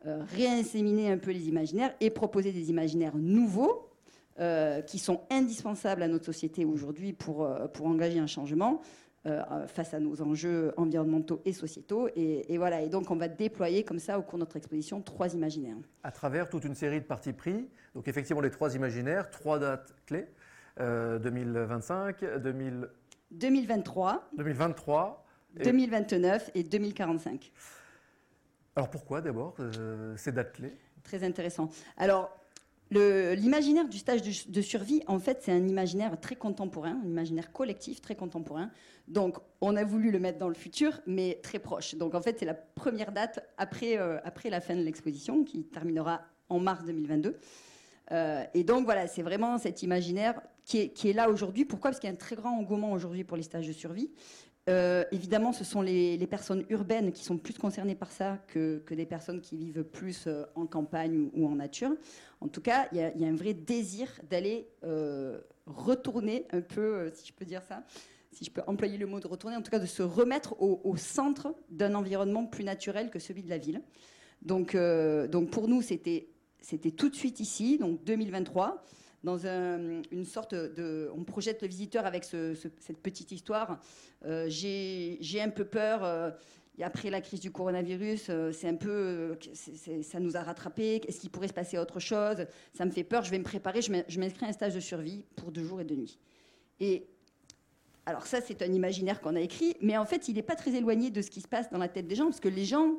euh, 0.06 0.22
réinséminer 0.34 1.10
un 1.10 1.18
peu 1.18 1.32
les 1.32 1.48
imaginaires 1.48 1.94
et 2.00 2.10
proposer 2.10 2.52
des 2.52 2.70
imaginaires 2.70 3.16
nouveaux 3.16 3.88
euh, 4.38 4.80
qui 4.82 4.98
sont 4.98 5.22
indispensables 5.30 6.02
à 6.02 6.08
notre 6.08 6.24
société 6.24 6.64
aujourd'hui 6.64 7.12
pour, 7.12 7.48
engager 7.80 8.18
un 8.18 8.26
changement 8.26 8.80
face 9.66 9.92
à 9.92 10.00
nos 10.00 10.22
enjeux 10.22 10.72
environnementaux 10.78 11.42
et 11.44 11.52
sociétaux. 11.52 12.08
Et, 12.16 12.50
et 12.50 12.56
voilà, 12.56 12.80
et 12.80 12.88
donc 12.88 13.10
on 13.10 13.16
va 13.16 13.28
déployer 13.28 13.84
comme 13.84 13.98
ça 13.98 14.18
au 14.18 14.22
cours 14.22 14.38
de 14.38 14.44
notre 14.44 14.56
exposition 14.56 15.02
trois 15.02 15.34
imaginaires. 15.34 15.76
à 16.02 16.10
travers 16.10 16.48
toute 16.48 16.64
une 16.64 16.74
série 16.74 17.00
de 17.00 17.04
partis 17.04 17.34
pris. 17.34 17.68
Donc 17.94 18.08
effectivement, 18.08 18.40
les 18.40 18.50
trois 18.50 18.74
imaginaires, 18.74 19.28
trois 19.28 19.58
dates 19.58 19.94
clés, 20.06 20.28
euh, 20.80 21.18
2025, 21.18 22.24
2000 22.42 22.88
2023, 23.30 24.30
2023. 24.36 25.24
Et- 25.58 25.62
2029 25.64 26.50
et 26.54 26.62
2045. 26.62 27.52
Alors 28.76 28.90
pourquoi 28.90 29.20
d'abord 29.20 29.54
euh, 29.60 30.16
ces 30.16 30.32
dates 30.32 30.52
clés? 30.52 30.76
Très 31.02 31.24
intéressant. 31.24 31.68
Alors, 31.96 32.30
l'imaginaire 32.90 33.88
du 33.88 33.98
stage 33.98 34.22
de, 34.22 34.52
de 34.52 34.62
survie, 34.62 35.02
en 35.06 35.18
fait, 35.18 35.38
c'est 35.42 35.52
un 35.52 35.66
imaginaire 35.66 36.18
très 36.20 36.36
contemporain, 36.36 36.98
un 37.02 37.08
imaginaire 37.08 37.52
collectif 37.52 38.00
très 38.00 38.14
contemporain. 38.14 38.70
Donc, 39.08 39.38
on 39.60 39.74
a 39.76 39.84
voulu 39.84 40.10
le 40.10 40.18
mettre 40.18 40.38
dans 40.38 40.48
le 40.48 40.54
futur, 40.54 41.00
mais 41.06 41.40
très 41.42 41.58
proche. 41.58 41.94
Donc, 41.96 42.14
en 42.14 42.20
fait, 42.22 42.38
c'est 42.38 42.44
la 42.46 42.54
première 42.54 43.12
date 43.12 43.40
après, 43.56 43.98
euh, 43.98 44.18
après 44.24 44.50
la 44.50 44.60
fin 44.60 44.76
de 44.76 44.82
l'exposition, 44.82 45.44
qui 45.44 45.64
terminera 45.64 46.22
en 46.48 46.60
mars 46.60 46.84
2022. 46.84 47.36
Euh, 48.12 48.44
et 48.54 48.64
donc, 48.64 48.84
voilà, 48.84 49.06
c'est 49.06 49.22
vraiment 49.22 49.58
cet 49.58 49.82
imaginaire 49.82 50.40
qui 50.68 51.08
est, 51.08 51.12
là 51.14 51.30
aujourd'hui. 51.30 51.64
Pourquoi? 51.64 51.90
Parce 51.90 51.98
qu'il 51.98 52.08
y 52.08 52.12
a 52.12 52.14
un 52.14 52.18
très 52.18 52.36
grand 52.36 52.50
engouement 52.50 52.92
aujourd'hui 52.92 53.24
pour 53.24 53.38
les 53.38 53.42
stages 53.42 53.66
de 53.66 53.72
survie. 53.72 54.10
Euh, 54.68 55.02
évidemment, 55.12 55.54
ce 55.54 55.64
sont 55.64 55.80
les, 55.80 56.26
personnes 56.26 56.66
urbaines 56.68 57.10
qui 57.10 57.24
sont 57.24 57.38
plus 57.38 57.54
concernées 57.54 57.94
par 57.94 58.12
ça 58.12 58.38
que, 58.48 58.82
que 58.84 58.94
des 58.94 59.06
personnes 59.06 59.40
qui 59.40 59.56
vivent 59.56 59.82
plus 59.82 60.26
euh, 60.26 60.44
en 60.54 60.66
campagne 60.66 61.30
ou, 61.32 61.46
en 61.46 61.54
nature. 61.54 61.92
En 62.42 62.48
tout 62.48 62.60
cas, 62.60 62.86
il 62.92 62.98
y, 62.98 63.02
a- 63.02 63.28
un 63.28 63.34
vrai 63.34 63.54
désir 63.54 64.08
d'aller 64.28 64.68
euh, 64.84 65.40
retourner 65.64 66.44
un 66.52 66.60
peu, 66.60 67.10
si 67.14 67.28
je 67.28 67.32
peux 67.32 67.46
dire 67.46 67.62
ça, 67.62 67.82
si 68.30 68.44
je 68.44 68.50
peux 68.50 68.60
employer 68.66 68.98
le 68.98 69.06
mot 69.06 69.20
de 69.20 69.26
retourner, 69.26 69.56
en 69.56 69.62
tout 69.62 69.70
cas 69.70 69.78
de 69.78 69.86
se 69.86 70.02
remettre 70.02 70.54
au, 70.60 70.96
centre 70.98 71.54
d'un 71.70 71.94
environnement 71.94 72.44
plus 72.44 72.62
naturel 72.62 73.08
que 73.08 73.18
celui 73.18 73.42
de 73.42 73.48
la 73.48 73.56
ville. 73.56 73.80
Donc, 74.42 74.76
donc 74.76 75.50
pour 75.50 75.66
nous, 75.66 75.80
c'était 75.80 76.28
tout 76.94 77.08
de 77.08 77.16
suite 77.16 77.40
ici, 77.40 77.78
donc 77.78 78.04
2023 78.04 78.84
dans 79.24 79.46
un- 79.46 80.02
une 80.10 80.24
sorte 80.24 80.54
de... 80.54 81.10
On 81.16 81.24
projette 81.24 81.62
le 81.62 81.68
visiteur 81.68 82.06
avec 82.06 82.24
ce- 82.24 82.54
ce- 82.54 82.68
cette 82.80 82.98
petite 82.98 83.32
histoire. 83.32 83.80
Euh, 84.24 84.46
J'ai 84.48 85.40
un 85.40 85.50
peu 85.50 85.64
peur. 85.64 86.04
euh, 86.04 86.30
et 86.80 86.84
après 86.84 87.10
la 87.10 87.20
crise 87.20 87.40
du 87.40 87.50
coronavirus, 87.50 88.26
euh, 88.30 88.52
c'est 88.52 88.68
un 88.68 88.76
peu, 88.76 88.88
euh, 88.90 89.34
ça 90.02 90.20
nous 90.20 90.36
a 90.36 90.42
rattrapés. 90.42 91.00
Est-ce 91.08 91.18
qu'il 91.18 91.30
pourrait 91.30 91.48
se 91.48 91.52
passer 91.52 91.76
autre 91.76 91.98
chose? 91.98 92.46
Ça 92.72 92.84
me 92.84 92.92
fait 92.92 93.02
peur. 93.02 93.24
Je 93.24 93.32
vais 93.32 93.38
me 93.38 93.44
préparer. 93.44 93.82
Je 93.82 93.90
m'inscris 94.20 94.46
à 94.46 94.48
un 94.48 94.52
stage 94.52 94.74
de 94.76 94.80
survie 94.80 95.24
pour 95.34 95.50
deux 95.50 95.64
jours 95.64 95.80
et 95.80 95.84
deux 95.84 95.96
nuits. 95.96 96.18
Et 96.78 97.08
alors 98.06 98.26
ça, 98.26 98.40
c'est 98.40 98.62
un 98.62 98.72
imaginaire 98.72 99.20
qu'on 99.20 99.34
a 99.34 99.40
écrit, 99.40 99.74
mais 99.82 99.98
en 99.98 100.04
fait, 100.06 100.28
il 100.28 100.34
n'est 100.36 100.42
pas 100.42 100.54
très 100.54 100.72
éloigné 100.74 101.10
de 101.10 101.20
ce 101.20 101.30
qui 101.30 101.40
se 101.40 101.48
passe 101.48 101.68
dans 101.70 101.78
la 101.78 101.88
tête 101.88 102.06
des 102.06 102.14
gens, 102.14 102.26
parce 102.26 102.40
que 102.40 102.48
les 102.48 102.64
gens, 102.64 102.94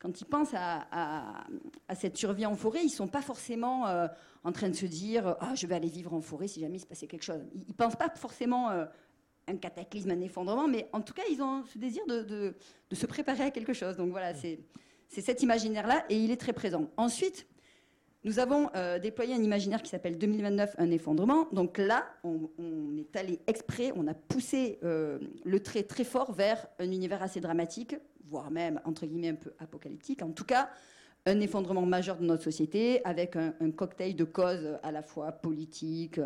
quand 0.00 0.20
ils 0.20 0.24
pensent 0.24 0.54
à, 0.54 0.86
à- 0.90 1.44
à 1.88 1.94
cette 1.94 2.16
survie 2.16 2.46
en 2.46 2.56
forêt, 2.56 2.80
ils 2.82 2.86
ne 2.86 2.90
sont 2.90 3.06
pas 3.08 3.22
forcément 3.22 3.86
euh, 3.86 4.06
en 4.44 4.50
train 4.52 4.68
de 4.68 4.74
se 4.74 4.86
dire 4.86 5.36
ah 5.40 5.54
je 5.54 5.66
vais 5.66 5.74
aller 5.76 5.88
vivre 5.88 6.12
en 6.14 6.20
forêt 6.20 6.48
si 6.48 6.60
jamais 6.60 6.76
il 6.76 6.80
se 6.80 6.86
passait 6.86 7.06
quelque 7.06 7.22
chose. 7.24 7.42
Ils 7.54 7.64
ne 7.68 7.72
pensent 7.74 7.96
pas 7.96 8.08
forcément 8.14 8.70
euh, 8.70 8.86
un 9.46 9.56
cataclysme, 9.56 10.10
un 10.10 10.20
effondrement, 10.20 10.68
mais 10.68 10.88
en 10.92 11.00
tout 11.00 11.12
cas, 11.14 11.22
ils 11.30 11.42
ont 11.42 11.64
ce 11.64 11.76
désir 11.78 12.04
de, 12.06 12.22
de- 12.22 12.54
de 12.90 12.94
se 12.96 13.06
préparer 13.06 13.44
à 13.44 13.50
quelque 13.50 13.72
chose. 13.72 13.96
Donc 13.96 14.10
voilà, 14.10 14.34
c'est 14.34 14.60
c'est 15.08 15.22
cet 15.22 15.42
imaginaire-là, 15.42 16.04
et 16.08 16.16
il 16.16 16.30
est 16.30 16.36
très 16.40 16.52
présent. 16.52 16.88
Ensuite, 16.96 17.46
nous 18.22 18.38
avons 18.38 18.70
euh, 18.76 18.98
déployé 19.00 19.34
un 19.34 19.42
imaginaire 19.42 19.82
qui 19.82 19.90
s'appelle 19.90 20.18
2029, 20.18 20.76
un 20.78 20.90
effondrement. 20.92 21.48
Donc 21.52 21.78
là, 21.78 22.04
on, 22.22 22.48
on 22.58 22.96
est 22.96 23.16
allé 23.16 23.40
exprès, 23.48 23.92
on 23.96 24.06
a 24.06 24.14
poussé 24.14 24.78
euh, 24.84 25.18
le 25.44 25.60
trait 25.60 25.82
très 25.82 26.04
fort 26.04 26.32
vers 26.32 26.64
un 26.78 26.90
univers 26.92 27.22
assez 27.22 27.40
dramatique, 27.40 27.96
voire 28.30 28.50
même, 28.50 28.80
entre 28.84 29.06
guillemets, 29.06 29.28
un 29.30 29.34
peu 29.34 29.52
apocalyptique. 29.58 30.22
En 30.22 30.30
tout 30.30 30.44
cas, 30.44 30.70
un 31.26 31.38
effondrement 31.40 31.84
majeur 31.84 32.16
de 32.16 32.24
notre 32.24 32.44
société 32.44 33.04
avec 33.04 33.36
un, 33.36 33.52
un 33.60 33.70
cocktail 33.72 34.16
de 34.16 34.24
causes 34.24 34.78
à 34.82 34.90
la 34.92 35.02
fois 35.02 35.32
politiques, 35.32 36.18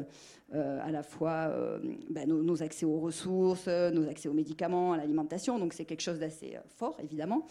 euh, 0.55 0.81
à 0.87 0.91
la 0.93 1.03
fois 1.03 1.49
euh, 1.49 1.81
ben, 2.11 2.29
nos, 2.29 2.43
nos 2.43 2.63
accès 2.63 2.87
aux 2.87 3.01
ressources, 3.01 3.67
nos 3.67 4.09
accès 4.09 4.29
aux 4.29 4.33
médicaments, 4.35 4.93
à 4.93 4.97
l'alimentation. 4.99 5.59
Donc 5.59 5.73
c'est 5.73 5.85
quelque 5.85 6.03
chose 6.03 6.21
d'assez 6.21 6.55
euh, 6.55 6.61
fort, 6.69 6.97
évidemment. 7.03 7.45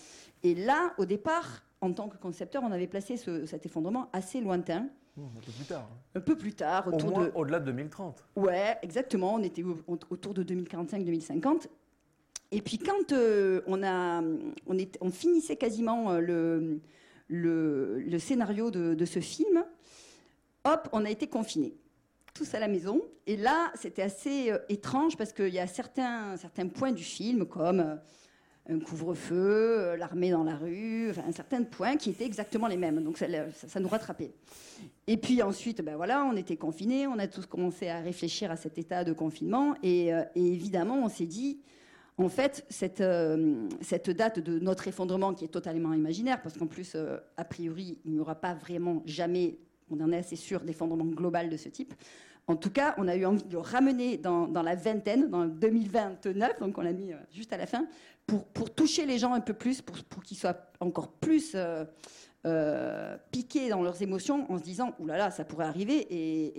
Et 0.44 0.56
là, 0.56 0.94
au 0.98 1.06
départ, 1.06 1.64
en 1.82 1.92
tant 1.92 2.08
que 2.08 2.16
concepteur, 2.18 2.64
on 2.64 2.72
avait 2.72 2.88
placé 2.88 3.18
ce- 3.18 3.46
cet 3.46 3.66
effondrement 3.66 4.10
assez 4.14 4.40
lointain, 4.40 4.88
Mmh, 5.16 5.22
Un 5.22 5.42
peu 5.46 5.52
plus 5.52 5.66
tard. 5.66 5.82
hein. 5.92 5.98
un 6.16 6.22
peu 6.22 6.36
plus 6.36 6.54
tard, 6.56 6.88
Au 6.88 6.92
autour 6.96 7.12
moins 7.12 7.26
de... 7.26 7.32
au-delà 7.36 7.60
de 7.60 7.66
2030. 7.66 8.24
Ouais, 8.36 8.78
exactement. 8.82 9.36
On 9.36 9.44
était 9.44 9.62
au- 9.62 9.78
au- 9.88 10.00
autour 10.10 10.34
de 10.34 10.42
2045-2050. 10.44 11.68
Et 12.54 12.62
puis 12.62 12.78
quand 12.78 13.12
euh, 13.14 13.62
on, 13.68 15.10
finissait 15.10 15.56
quasiment 15.56 16.12
euh, 16.12 16.78
le, 17.28 18.20
scénario 18.20 18.70
de, 18.70 19.06
ce 19.06 19.20
film, 19.20 19.66
hop, 20.64 20.88
on 20.94 21.04
a 21.04 21.10
été 21.10 21.26
confinés. 21.28 21.74
Tous 22.36 22.54
à 22.54 22.60
la 22.60 22.68
maison. 22.68 23.02
Et 23.26 23.38
là, 23.38 23.72
c'était 23.74 24.04
assez 24.04 24.52
euh, 24.52 24.60
étrange 24.70 25.18
parce 25.18 25.34
qu'il 25.34 25.50
y 25.50 25.58
a 25.58 25.66
certains, 25.66 26.38
points 26.76 26.92
du 26.92 27.04
film, 27.04 27.48
comme 27.48 28.00
un 28.70 28.80
couvre-feu, 28.80 29.96
l'armée 29.96 30.30
dans 30.30 30.44
la 30.44 30.56
rue, 30.56 31.10
enfin, 31.10 31.24
certains 31.32 31.64
points 31.64 31.98
qui 31.98 32.12
étaient 32.12 32.26
exactement 32.26 32.68
les 32.68 32.78
mêmes. 32.78 33.04
Donc 33.04 33.18
ça, 33.18 33.80
nous 33.80 33.90
rattrapait. 33.90 34.32
Et 35.08 35.18
puis 35.18 35.42
ensuite, 35.42 35.82
ben 35.82 35.96
voilà, 35.96 36.24
on 36.24 36.38
était 36.38 36.58
confinés, 36.58 37.08
on 37.08 37.18
a 37.18 37.28
tous 37.28 37.48
commencé 37.48 37.90
à 37.90 38.00
réfléchir 38.00 38.52
à 38.52 38.58
cet 38.58 38.78
état 38.78 39.04
de 39.04 39.12
confinement. 39.12 39.76
Et 39.82 40.12
évidemment, 40.36 41.04
on 41.04 41.10
s'est 41.10 41.26
dit, 41.26 41.60
en 42.17 42.29
fait, 42.29 42.65
cette, 42.70 43.01
euh, 43.01 43.67
cette 43.82 44.10
date 44.10 44.39
de 44.39 44.60
notre 44.60 44.88
effondrement 44.88 45.34
qui 45.34 45.46
est 45.46 45.50
totalement 45.50 45.93
imaginaire, 45.93 46.41
parce 46.41 46.58
qu'en 46.58 46.67
plus, 46.67 46.93
euh, 46.96 47.17
a 47.38 47.43
priori, 47.43 48.00
il 48.05 48.13
n'y 48.13 48.20
aura 48.20 48.36
pas 48.36 48.53
vraiment 48.53 49.01
jamais, 49.05 49.58
on 49.89 50.00
en 50.00 50.12
est 50.12 50.17
assez 50.17 50.36
sûr, 50.36 50.62
d'effondrement 50.62 51.05
global 51.05 51.50
de 51.50 51.58
ce 51.58 51.70
type. 51.70 51.93
En 52.46 52.55
tout 52.55 52.70
cas, 52.70 52.93
on 52.98 53.08
a 53.08 53.15
eu 53.15 53.25
envie 53.25 53.43
de 53.43 53.53
le 53.53 53.60
ramener 53.60 54.17
dans, 54.17 54.48
la 54.48 54.75
vingtaine, 54.75 55.29
dans 55.29 55.46
2029, 55.46 56.60
donc 56.60 56.77
on 56.77 56.82
l'a 56.82 56.93
mis 56.93 57.13
euh, 57.13 57.17
juste 57.32 57.53
à 57.53 57.58
la 57.58 57.65
fin, 57.65 57.88
pour, 58.27 58.46
pour 58.46 58.74
toucher 58.74 59.05
les 59.05 59.17
gens 59.17 59.34
un 59.34 59.41
peu 59.41 59.53
plus, 59.53 59.82
pour, 59.82 59.96
pour 60.03 60.24
qu'ils 60.24 60.38
soient 60.38 60.72
encore 60.79 61.12
plus 61.13 61.55
euh, 62.46 63.18
piqués 63.32 63.70
dans 63.70 63.82
leurs 63.82 64.02
émotions 64.02 64.52
en 64.52 64.58
se 64.58 64.64
disant 64.64 64.94
Ouh 65.00 65.06
là 65.06 65.18
là, 65.18 65.32
ça 65.32 65.46
pourrait 65.46 65.66
arriver 65.66 66.08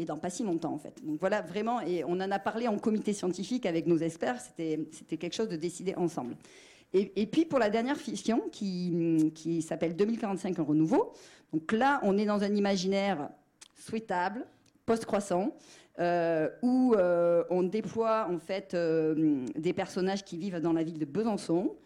et, 0.01 0.05
dans 0.05 0.17
pas 0.17 0.31
si 0.31 0.43
longtemps 0.43 0.73
en 0.73 0.79
fait. 0.79 0.95
Donc 1.05 1.21
voilà, 1.21 1.43
vraiment, 1.43 1.81
et 1.81 2.05
on 2.05 2.13
en 2.13 2.31
a 2.31 2.39
parlé 2.39 2.69
en 2.69 2.79
comité 2.79 3.13
scientifique 3.13 3.67
avec 3.67 3.87
nos 3.87 3.99
experts, 3.99 4.41
c'était 4.41 5.17
quelque 5.17 5.35
chose 5.35 5.49
de 5.49 5.57
décidé 5.57 5.95
ensemble. 5.97 6.37
Et, 6.93 7.13
et 7.21 7.27
puis 7.27 7.45
pour 7.45 7.59
la 7.59 7.71
dernière 7.71 7.97
fiction 7.97 8.43
qui, 8.53 9.33
qui 9.35 9.63
s'appelle 9.63 9.97
2045 9.97 10.59
un 10.59 10.63
renouveau, 10.63 11.13
donc 11.53 11.73
là 11.73 12.01
on 12.03 12.17
est 12.19 12.27
dans 12.27 12.43
un 12.43 12.55
imaginaire 12.55 13.29
souhaitable, 13.77 14.47
post-croissant, 14.87 15.55
euh, 16.01 16.49
où 16.63 16.95
euh, 16.95 17.45
on 17.51 17.63
déploie 17.63 18.27
en 18.29 18.39
fait 18.39 18.75
euh, 18.75 19.45
des 19.55 19.73
personnages 19.73 20.25
qui 20.25 20.37
vivent 20.37 20.59
dans 20.59 20.73
la 20.73 20.83
ville 20.83 20.99
de 20.99 21.05
Besançon. 21.05 21.77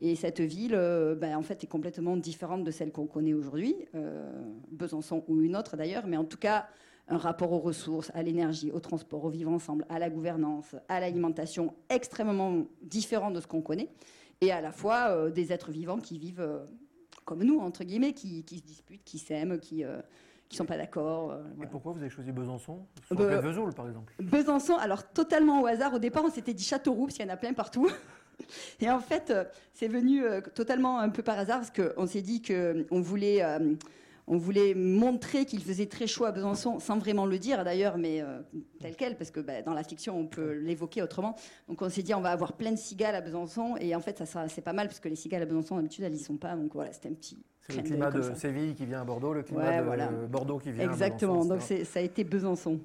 Et 0.00 0.14
cette 0.14 0.40
ville, 0.40 0.74
euh, 0.74 1.14
ben, 1.14 1.36
en 1.36 1.42
fait, 1.42 1.64
est 1.64 1.68
complètement 1.68 2.16
différente 2.16 2.64
de 2.64 2.70
celle 2.70 2.92
qu'on 2.92 3.06
connaît 3.06 3.32
aujourd'hui, 3.32 3.74
euh, 3.94 4.30
Besançon 4.70 5.24
ou 5.28 5.40
une 5.40 5.56
autre 5.56 5.76
d'ailleurs, 5.76 6.06
mais 6.06 6.16
en 6.18 6.24
tout 6.24 6.36
cas, 6.36 6.66
un 7.08 7.16
rapport 7.16 7.52
aux 7.52 7.60
ressources, 7.60 8.10
à 8.14 8.22
l'énergie, 8.22 8.70
au 8.70 8.80
transport, 8.80 9.24
au 9.24 9.30
vivre 9.30 9.50
ensemble, 9.50 9.86
à 9.88 9.98
la 9.98 10.10
gouvernance, 10.10 10.74
à 10.88 11.00
l'alimentation, 11.00 11.72
extrêmement 11.88 12.66
différent 12.82 13.30
de 13.30 13.40
ce 13.40 13.46
qu'on 13.46 13.62
connaît, 13.62 13.88
et 14.42 14.52
à 14.52 14.60
la 14.60 14.70
fois 14.72 15.08
euh, 15.10 15.30
des 15.30 15.52
êtres 15.52 15.70
vivants 15.70 15.98
qui 15.98 16.18
vivent 16.18 16.40
euh, 16.40 16.58
comme 17.24 17.42
nous, 17.42 17.58
entre 17.60 17.82
guillemets, 17.84 18.12
qui, 18.12 18.44
qui 18.44 18.58
se 18.58 18.64
disputent, 18.64 19.04
qui 19.04 19.18
s'aiment, 19.18 19.58
qui 19.58 19.82
ne 19.82 19.94
sont 20.50 20.66
pas 20.66 20.76
d'accord. 20.76 21.30
euh, 21.30 21.42
Et 21.42 21.54
voilà. 21.56 21.70
pourquoi 21.70 21.92
vous 21.92 22.00
avez 22.00 22.10
choisi 22.10 22.32
Besançon? 22.32 22.80
De 23.10 23.24
Vesoul, 23.24 23.72
par 23.72 23.88
exemple. 23.88 24.12
Besançon, 24.20 24.74
alors 24.76 25.10
totalement 25.10 25.62
au 25.62 25.66
hasard. 25.66 25.94
Au 25.94 25.98
départ, 25.98 26.22
on 26.24 26.30
s'était 26.30 26.54
dit 26.54 26.64
Châteauroux, 26.64 27.06
parce 27.06 27.16
qu'il 27.16 27.24
y 27.26 27.28
en 27.30 27.32
a 27.32 27.36
plein 27.38 27.52
partout. 27.54 27.88
Et 28.80 28.90
en 28.90 29.00
fait, 29.00 29.30
euh, 29.30 29.44
c'est 29.72 29.88
venu 29.88 30.24
euh, 30.24 30.40
totalement 30.54 30.98
un 30.98 31.08
peu 31.08 31.22
par 31.22 31.38
hasard, 31.38 31.60
parce 31.60 31.70
qu'on 31.72 32.06
s'est 32.06 32.22
dit 32.22 32.42
qu'on 32.42 33.00
voulait, 33.00 33.42
euh, 33.42 33.74
on 34.28 34.36
voulait 34.38 34.74
montrer 34.74 35.44
qu'il 35.44 35.62
faisait 35.62 35.86
très 35.86 36.06
chaud 36.06 36.24
à 36.24 36.32
Besançon, 36.32 36.78
sans 36.80 36.98
vraiment 36.98 37.26
le 37.26 37.38
dire 37.38 37.64
d'ailleurs, 37.64 37.96
mais 37.96 38.20
euh, 38.22 38.40
tel 38.80 38.96
quel, 38.96 39.16
parce 39.16 39.30
que 39.30 39.40
bah, 39.40 39.62
dans 39.62 39.72
la 39.74 39.84
fiction, 39.84 40.18
on 40.18 40.26
peut 40.26 40.52
l'évoquer 40.52 41.02
autrement. 41.02 41.36
Donc 41.68 41.80
on 41.82 41.88
s'est 41.88 42.02
dit, 42.02 42.12
on 42.14 42.20
va 42.20 42.30
avoir 42.30 42.54
plein 42.54 42.72
de 42.72 42.76
cigales 42.78 43.14
à 43.14 43.20
Besançon, 43.20 43.76
et 43.80 43.94
en 43.94 44.00
fait, 44.00 44.24
ça, 44.26 44.48
c'est 44.48 44.62
pas 44.62 44.72
mal, 44.72 44.88
parce 44.88 45.00
que 45.00 45.08
les 45.08 45.16
cigales 45.16 45.42
à 45.42 45.46
Besançon, 45.46 45.76
d'habitude, 45.76 46.04
elles 46.04 46.14
y 46.14 46.18
sont 46.18 46.36
pas. 46.36 46.56
Donc 46.56 46.72
voilà, 46.74 46.92
c'était 46.92 47.08
un 47.08 47.14
petit. 47.14 47.38
C'est 47.68 47.76
le 47.76 47.82
climat 47.82 48.10
de. 48.12 48.22
Séville 48.34 48.74
qui 48.74 48.86
vient 48.86 49.00
à 49.00 49.04
Bordeaux, 49.04 49.32
le 49.32 49.42
climat 49.42 49.68
Ouais, 49.70 49.78
de 49.78 49.82
voilà. 49.84 50.06
Bordeaux 50.08 50.58
qui 50.58 50.70
vient 50.70 50.84
Exactement, 50.88 51.32
à 51.32 51.36
Besançon. 51.38 51.48
donc 51.54 51.62
etc. 51.62 51.78
c'est- 51.78 51.84
ça 51.84 51.98
a 51.98 52.02
été 52.02 52.22
Besançon. 52.22 52.80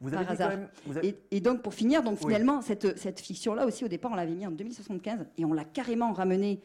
Vous 0.00 0.10
par 0.10 0.20
avez 0.20 0.30
hasard. 0.30 0.50
quand 0.50 0.56
même... 0.56 0.68
vous 0.86 0.96
avez- 0.98 1.08
Et, 1.08 1.16
et 1.32 1.40
donc, 1.40 1.62
pour 1.62 1.74
finir, 1.74 2.02
donc 2.02 2.18
Oui. 2.22 2.26
finalement, 2.32 2.60
cette, 2.62 2.98
cette 2.98 3.20
fiction-là 3.20 3.66
aussi, 3.66 3.84
au 3.84 3.88
départ, 3.88 4.12
on 4.12 4.16
l'avait 4.16 4.34
mis 4.34 4.46
en 4.46 4.50
2075 4.50 5.26
et 5.38 5.44
on 5.44 5.52
l'a 5.52 5.64
carrément 5.64 6.12
ramenée 6.12 6.60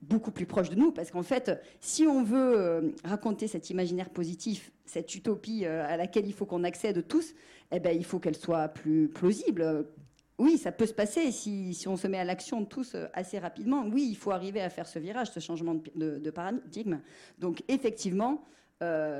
beaucoup 0.00 0.30
plus 0.30 0.46
proche 0.46 0.70
de 0.70 0.76
nous 0.76 0.92
parce 0.92 1.10
qu'en 1.10 1.24
fait, 1.24 1.60
si 1.80 2.06
on 2.06 2.22
veut 2.22 2.56
euh, 2.56 2.90
raconter 3.04 3.48
cet 3.48 3.70
imaginaire 3.70 4.10
positif, 4.10 4.70
cette 4.84 5.12
utopie 5.16 5.64
euh, 5.64 5.84
à 5.88 5.96
laquelle 5.96 6.26
il 6.26 6.32
faut 6.32 6.46
qu'on 6.46 6.62
accède 6.62 7.06
tous, 7.08 7.34
eh 7.72 7.80
ben, 7.80 7.96
il 7.96 8.04
faut 8.04 8.20
qu'elle 8.20 8.36
soit 8.36 8.68
plus 8.68 9.08
plausible. 9.08 9.86
Oui, 10.38 10.56
ça 10.56 10.70
peut 10.70 10.86
se 10.86 10.92
passer 10.94 11.32
si, 11.32 11.74
si 11.74 11.88
on 11.88 11.96
se 11.96 12.06
met 12.06 12.18
à 12.18 12.24
l'action 12.24 12.64
tous 12.64 12.94
euh, 12.94 13.06
assez 13.12 13.40
rapidement. 13.40 13.84
Oui, 13.92 14.06
il 14.08 14.16
faut 14.16 14.30
arriver 14.30 14.60
à 14.60 14.70
faire 14.70 14.86
ce 14.86 15.00
virage, 15.00 15.32
ce 15.32 15.40
changement 15.40 15.74
de, 15.74 15.82
de- 15.96 16.18
de 16.20 16.30
paradigme. 16.30 17.00
Donc, 17.40 17.64
effectivement, 17.66 18.44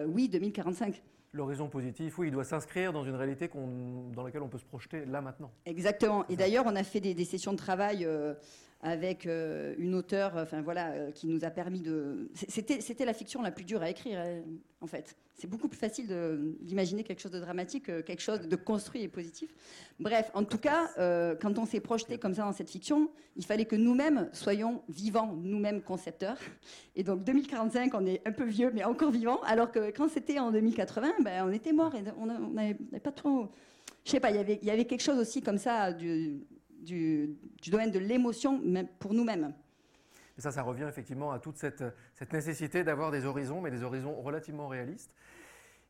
oui, 0.07 0.29
2045. 0.29 1.03
L'horizon 1.39 1.69
positif, 1.69 2.19
oui, 2.19 2.27
il 2.27 2.31
doit 2.33 2.43
s'inscrire 2.43 2.93
dans 2.93 3.05
une 3.05 3.15
réalité 3.15 3.49
dans 3.49 4.25
laquelle 4.25 4.43
on 4.43 4.49
peut 4.49 4.59
se 4.59 4.65
projeter 4.65 5.05
là 5.07 5.21
maintenant. 5.21 5.53
Exactement. 5.67 6.27
Et 6.29 6.35
d'ailleurs, 6.35 6.65
on 6.67 6.75
a 6.75 6.83
fait 6.83 6.99
des, 6.99 7.15
des 7.15 7.25
sessions 7.25 7.53
de 7.53 7.57
travail 7.57 8.05
euh, 8.05 8.35
avec 8.81 9.27
euh, 9.27 9.75
une 9.79 9.95
auteure, 9.95 10.33
enfin 10.37 10.63
voilà, 10.63 10.91
euh, 10.93 11.11
qui 11.11 11.27
nous 11.27 11.45
a 11.45 11.51
permis 11.51 11.81
de. 11.81 12.31
C'était, 12.35 13.05
la 13.05 13.13
fiction 13.13 13.43
la 13.43 13.51
plus 13.51 13.65
dure 13.65 13.83
à 13.83 13.91
écrire, 13.91 14.21
euh, 14.25 14.41
en 14.81 14.87
fait. 14.87 15.17
C'est 15.35 15.49
beaucoup 15.49 15.69
plus 15.69 15.79
facile 15.79 16.09
d'imaginer 16.61 17.05
quelque 17.05 17.21
chose 17.21 17.31
de 17.31 17.39
dramatique 17.39 17.85
que 17.87 18.01
quelque 18.01 18.23
chose 18.23 18.41
de 18.41 18.57
construit 18.57 19.03
et 19.03 19.09
positif. 19.09 19.55
Bref, 20.01 20.33
en 20.35 20.43
tout 20.43 20.59
cas, 20.59 20.89
quand 21.41 21.59
on 21.59 21.65
s'est 21.65 21.79
projeté 21.79 22.19
comme 22.19 22.35
ça 22.35 22.43
dans 22.43 22.53
cette 22.53 22.69
fiction, 22.69 23.09
il 23.37 23.45
fallait 23.45 23.65
que 23.65 23.77
nous-mêmes 23.77 24.29
soyons 24.33 24.83
vivants, 24.89 25.37
nous-mêmes 25.41 25.81
concepteurs. 25.81 26.39
Et 26.97 27.05
donc 27.05 27.23
2045, 27.23 27.95
on 27.95 28.05
est 28.05 28.21
un 28.27 28.33
peu 28.33 28.47
vieux, 28.47 28.73
mais 28.75 28.83
encore 28.83 29.13
vivant, 29.13 29.41
alors 29.43 29.71
que 29.71 29.93
quand 29.93 30.09
c'était 30.09 30.41
en 30.41 30.51
2080, 30.51 31.13
ben, 31.23 31.47
on 31.47 31.53
était 31.53 31.73
mort 31.73 31.95
et 31.95 32.03
on 32.19 32.27
n'avait 32.27 32.75
pas 32.75 33.13
trop. 33.13 33.47
Je 34.05 34.11
sais 34.11 34.21
pas, 34.21 34.31
il 34.33 34.37
y 34.65 34.71
avait- 34.71 34.85
quelque 34.87 35.03
chose 35.03 35.19
aussi 35.21 35.41
comme 35.41 35.59
ça 35.59 35.93
du, 36.81 37.37
du 37.63 37.71
domaine 37.71 37.91
de 37.91 37.99
l'émotion, 37.99 38.61
pour 38.99 39.15
nous-mêmes. 39.15 39.53
Et 40.37 40.41
ça, 40.41 40.53
ça 40.53 40.63
revient 40.63 40.87
effectivement 40.89 41.33
à 41.33 41.39
toute 41.41 41.57
cette, 41.57 41.83
cette 42.15 42.33
nécessité 42.33 42.85
d'avoir 42.85 43.11
des 43.11 43.25
horizons, 43.25 43.61
mais 43.61 43.71
des 43.71 43.83
horizons 43.83 44.15
relativement 44.21 44.69
réalistes 44.69 45.13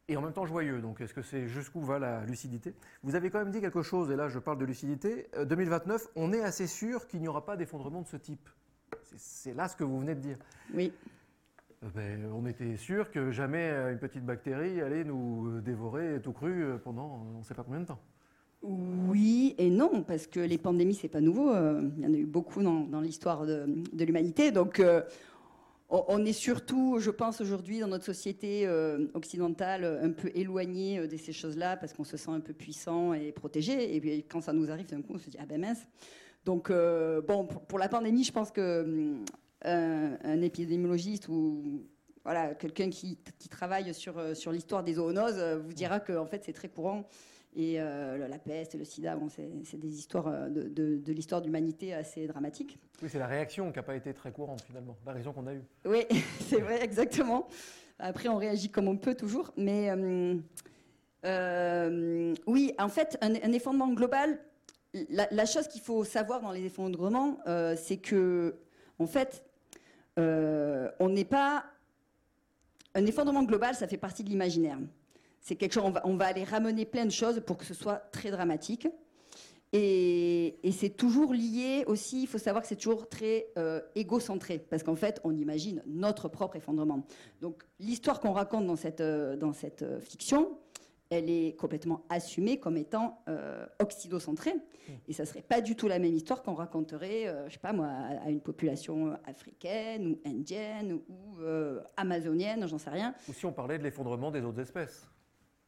et 0.08 0.16
en 0.16 0.22
même 0.22 0.32
temps 0.32 0.46
joyeux. 0.46 0.80
Donc, 0.80 1.02
est-ce 1.02 1.12
que 1.12 1.20
c'est 1.20 1.48
jusqu'où 1.48 1.82
va 1.82 1.98
la 1.98 2.24
lucidité? 2.24 2.74
Vous 3.02 3.14
avez 3.14 3.28
quand 3.28 3.40
même 3.40 3.50
dit 3.50 3.60
quelque 3.60 3.82
chose, 3.82 4.10
et 4.10 4.16
là 4.16 4.28
je 4.28 4.38
parle 4.38 4.56
de 4.58 4.64
lucidité. 4.64 5.28
Euh, 5.36 5.44
2029, 5.44 6.08
on 6.16 6.32
est 6.32 6.40
assez 6.42 6.66
sûr 6.66 7.06
qu'il 7.06 7.20
n'y 7.20 7.28
aura 7.28 7.44
pas 7.44 7.56
d'effondrement 7.58 8.00
de 8.00 8.06
ce 8.08 8.16
type. 8.16 8.48
C'est- 9.16 9.52
là 9.52 9.68
ce 9.68 9.76
que 9.76 9.84
vous 9.84 10.00
venez 10.00 10.14
de 10.14 10.20
dire. 10.20 10.38
Oui. 10.72 10.94
Euh, 11.84 11.88
ben, 11.94 12.30
on 12.32 12.46
était 12.46 12.78
sûr 12.78 13.10
que 13.10 13.30
jamais 13.30 13.68
euh, 13.68 13.92
une 13.92 13.98
petite 13.98 14.24
bactérie 14.24 14.80
allait 14.80 15.04
nous 15.04 15.46
euh, 15.48 15.60
dévorer 15.60 16.20
tout 16.22 16.32
cru 16.32 16.64
euh, 16.64 16.78
pendant 16.78 17.16
euh, 17.16 17.34
on 17.36 17.38
ne 17.40 17.44
sait 17.44 17.54
pas 17.54 17.62
combien 17.64 17.80
de 17.80 17.84
temps. 17.86 18.00
Oui 18.62 19.54
et 19.58 19.70
non, 19.70 20.02
parce 20.02 20.26
que 20.26 20.40
les 20.40 20.58
pandémies, 20.58 20.94
c'est 20.94 21.08
pas 21.08 21.20
nouveau. 21.20 21.50
euh, 21.50 21.88
Il 21.96 22.02
y 22.02 22.06
en 22.06 22.12
a 22.12 22.16
eu 22.16 22.26
beaucoup 22.26 22.62
dans, 22.62 23.00
l'histoire 23.00 23.46
de, 23.46 23.64
l'humanité. 24.04 24.50
Donc, 24.50 24.80
euh, 24.80 25.02
on, 25.88 26.24
est 26.24 26.32
surtout, 26.32 26.98
je 26.98 27.10
pense, 27.10 27.40
aujourd'hui, 27.40 27.78
dans 27.78 27.86
notre 27.86 28.04
société 28.04 28.66
euh, 28.66 29.06
occidentale, 29.14 30.00
un 30.02 30.10
peu 30.10 30.30
éloigné 30.34 31.06
de 31.06 31.16
ces 31.16 31.32
choses-là, 31.32 31.76
parce 31.76 31.92
qu'on 31.92 32.04
se 32.04 32.16
sent 32.16 32.32
un 32.32 32.40
peu 32.40 32.52
puissant 32.52 33.12
et 33.12 33.30
protégé. 33.30 33.94
Et 33.94 34.00
puis, 34.00 34.24
quand 34.24 34.40
ça 34.40 34.52
nous 34.52 34.70
arrive, 34.70 34.88
d'un 34.88 35.02
coup, 35.02 35.12
on 35.14 35.18
se 35.18 35.30
dit, 35.30 35.38
ah 35.40 35.46
ben 35.46 35.60
mince. 35.60 35.86
Donc, 36.44 36.70
bon, 36.70 37.46
pour, 37.46 37.78
la 37.78 37.88
pandémie, 37.88 38.24
je 38.24 38.32
pense 38.32 38.50
que 38.50 39.14
un, 39.62 40.42
épidémiologiste 40.42 41.28
ou 41.28 41.84
voilà, 42.24 42.54
quelqu'un 42.54 42.90
qui, 42.90 43.18
travaille 43.48 43.94
sur, 43.94 44.36
sur 44.36 44.50
l'histoire 44.50 44.82
des 44.82 44.94
zoonoses 44.94 45.40
vous 45.64 45.72
dira 45.72 46.00
que 46.00 46.12
en 46.12 46.26
fait, 46.26 46.42
c'est 46.44 46.52
très 46.52 46.68
courant. 46.68 47.08
Et 47.60 47.80
euh, 47.80 48.28
la 48.28 48.38
peste, 48.38 48.74
le 48.76 48.84
sida, 48.84 49.16
bon, 49.16 49.28
c'est 49.28 49.76
des 49.80 49.98
histoires 49.98 50.28
euh, 50.28 50.48
de, 50.48 50.62
de- 50.68 50.98
de 50.98 51.12
l'histoire 51.12 51.40
de 51.40 51.46
l'humanité 51.46 51.92
assez 51.92 52.28
dramatiques. 52.28 52.78
Oui, 53.02 53.08
c'est 53.10 53.18
la 53.18 53.26
réaction 53.26 53.72
qui 53.72 53.78
n'a 53.78 53.82
pas 53.82 53.96
été 53.96 54.14
très 54.14 54.30
courante 54.30 54.62
finalement, 54.62 54.96
la 55.04 55.12
raison 55.12 55.32
qu'on 55.32 55.46
a 55.48 55.54
eue. 55.54 55.64
Oui, 55.84 56.04
c'est 56.48 56.60
vrai, 56.60 56.80
exactement. 56.84 57.48
Après, 57.98 58.28
on 58.28 58.36
réagit 58.36 58.70
comme 58.70 58.86
on 58.86 58.96
peut 58.96 59.16
toujours. 59.16 59.52
Mais 59.56 59.90
euh, 59.90 60.36
euh, 61.24 62.34
oui, 62.46 62.72
en 62.78 62.88
fait, 62.88 63.18
un, 63.20 63.34
un 63.34 63.52
effondrement 63.52 63.92
global, 63.92 64.38
la, 65.10 65.26
la 65.32 65.44
chose 65.44 65.66
qu'il 65.66 65.80
faut 65.82 66.04
savoir 66.04 66.40
dans 66.40 66.52
les 66.52 66.64
effondrements, 66.64 67.40
euh, 67.48 67.74
c'est 67.76 67.96
que, 67.98 68.54
en 69.00 69.06
fait, 69.08 69.44
euh, 70.18 70.88
on 71.00 71.08
n'est 71.08 71.24
pas. 71.24 71.64
Un 72.94 73.04
effondrement 73.04 73.42
global, 73.42 73.74
ça 73.74 73.86
fait 73.88 73.96
partie 73.98 74.22
de 74.24 74.28
l'imaginaire. 74.30 74.78
C'est 75.48 75.56
quelque 75.56 75.72
chose, 75.72 75.90
on 76.04 76.16
va, 76.16 76.26
aller 76.26 76.44
ramener 76.44 76.84
plein 76.84 77.06
de 77.06 77.10
choses 77.10 77.40
pour 77.40 77.56
que 77.56 77.64
ce 77.64 77.72
soit 77.72 77.96
très 78.12 78.30
dramatique. 78.30 78.86
Et, 79.72 80.58
c'est 80.72 80.94
toujours 80.94 81.32
lié 81.32 81.84
aussi, 81.86 82.20
il 82.20 82.26
faut 82.26 82.36
savoir 82.36 82.60
que 82.62 82.68
c'est 82.68 82.76
toujours 82.76 83.08
très 83.08 83.46
euh, 83.56 83.80
égocentré, 83.94 84.58
parce 84.58 84.82
qu'en 84.82 84.94
fait, 84.94 85.22
on 85.24 85.34
imagine 85.34 85.82
notre 85.86 86.28
propre 86.28 86.56
effondrement. 86.56 87.02
Donc 87.40 87.62
l'histoire 87.80 88.20
qu'on 88.20 88.32
raconte 88.32 88.66
dans 88.66 88.76
cette, 88.76 89.00
euh, 89.00 89.36
dans 89.36 89.54
cette 89.54 89.80
euh, 89.80 90.00
fiction, 90.00 90.58
elle 91.08 91.30
est 91.30 91.56
complètement 91.56 92.04
assumée 92.10 92.60
comme 92.60 92.76
étant 92.76 93.24
occidocentrée. 93.78 94.52
Et 95.08 95.14
ça 95.14 95.24
serait 95.24 95.40
pas 95.40 95.62
du 95.62 95.74
tout 95.74 95.88
la 95.88 95.98
même 95.98 96.12
histoire 96.12 96.42
qu'on 96.42 96.52
raconterait, 96.52 97.34
je 97.46 97.54
sais 97.54 97.58
pas 97.58 97.72
moi, 97.72 97.86
à, 97.86 98.28
une 98.28 98.42
population 98.42 99.18
africaine 99.24 100.06
ou 100.06 100.28
indienne 100.28 101.00
ou 101.08 101.38
amazonienne, 101.96 102.68
j'en 102.68 102.76
sais 102.76 102.90
rien. 102.90 103.14
Ou 103.26 103.32
si 103.32 103.46
on 103.46 103.52
parlait 103.54 103.78
de 103.78 103.84
l'effondrement 103.84 104.30
des 104.30 104.42
autres 104.42 104.60
espèces. 104.60 105.08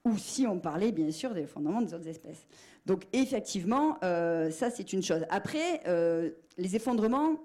Ou 0.05 0.17
si 0.17 0.47
on 0.47 0.59
parlait 0.59 0.93
bien 0.93 1.11
sûr 1.11 1.35
des 1.35 1.47
fondements 1.47 1.83
des 1.83 1.93
autres 1.93 2.09
espèces. 2.09 2.47
Donc 2.87 3.05
effectivement, 3.13 3.99
euh, 4.03 4.51
ça 4.51 4.71
c'est 4.71 4.93
une 4.93 5.03
chose. 5.03 5.25
Après, 5.29 5.83
euh, 5.87 6.31
les 6.57 6.77
effondrements, 6.77 7.37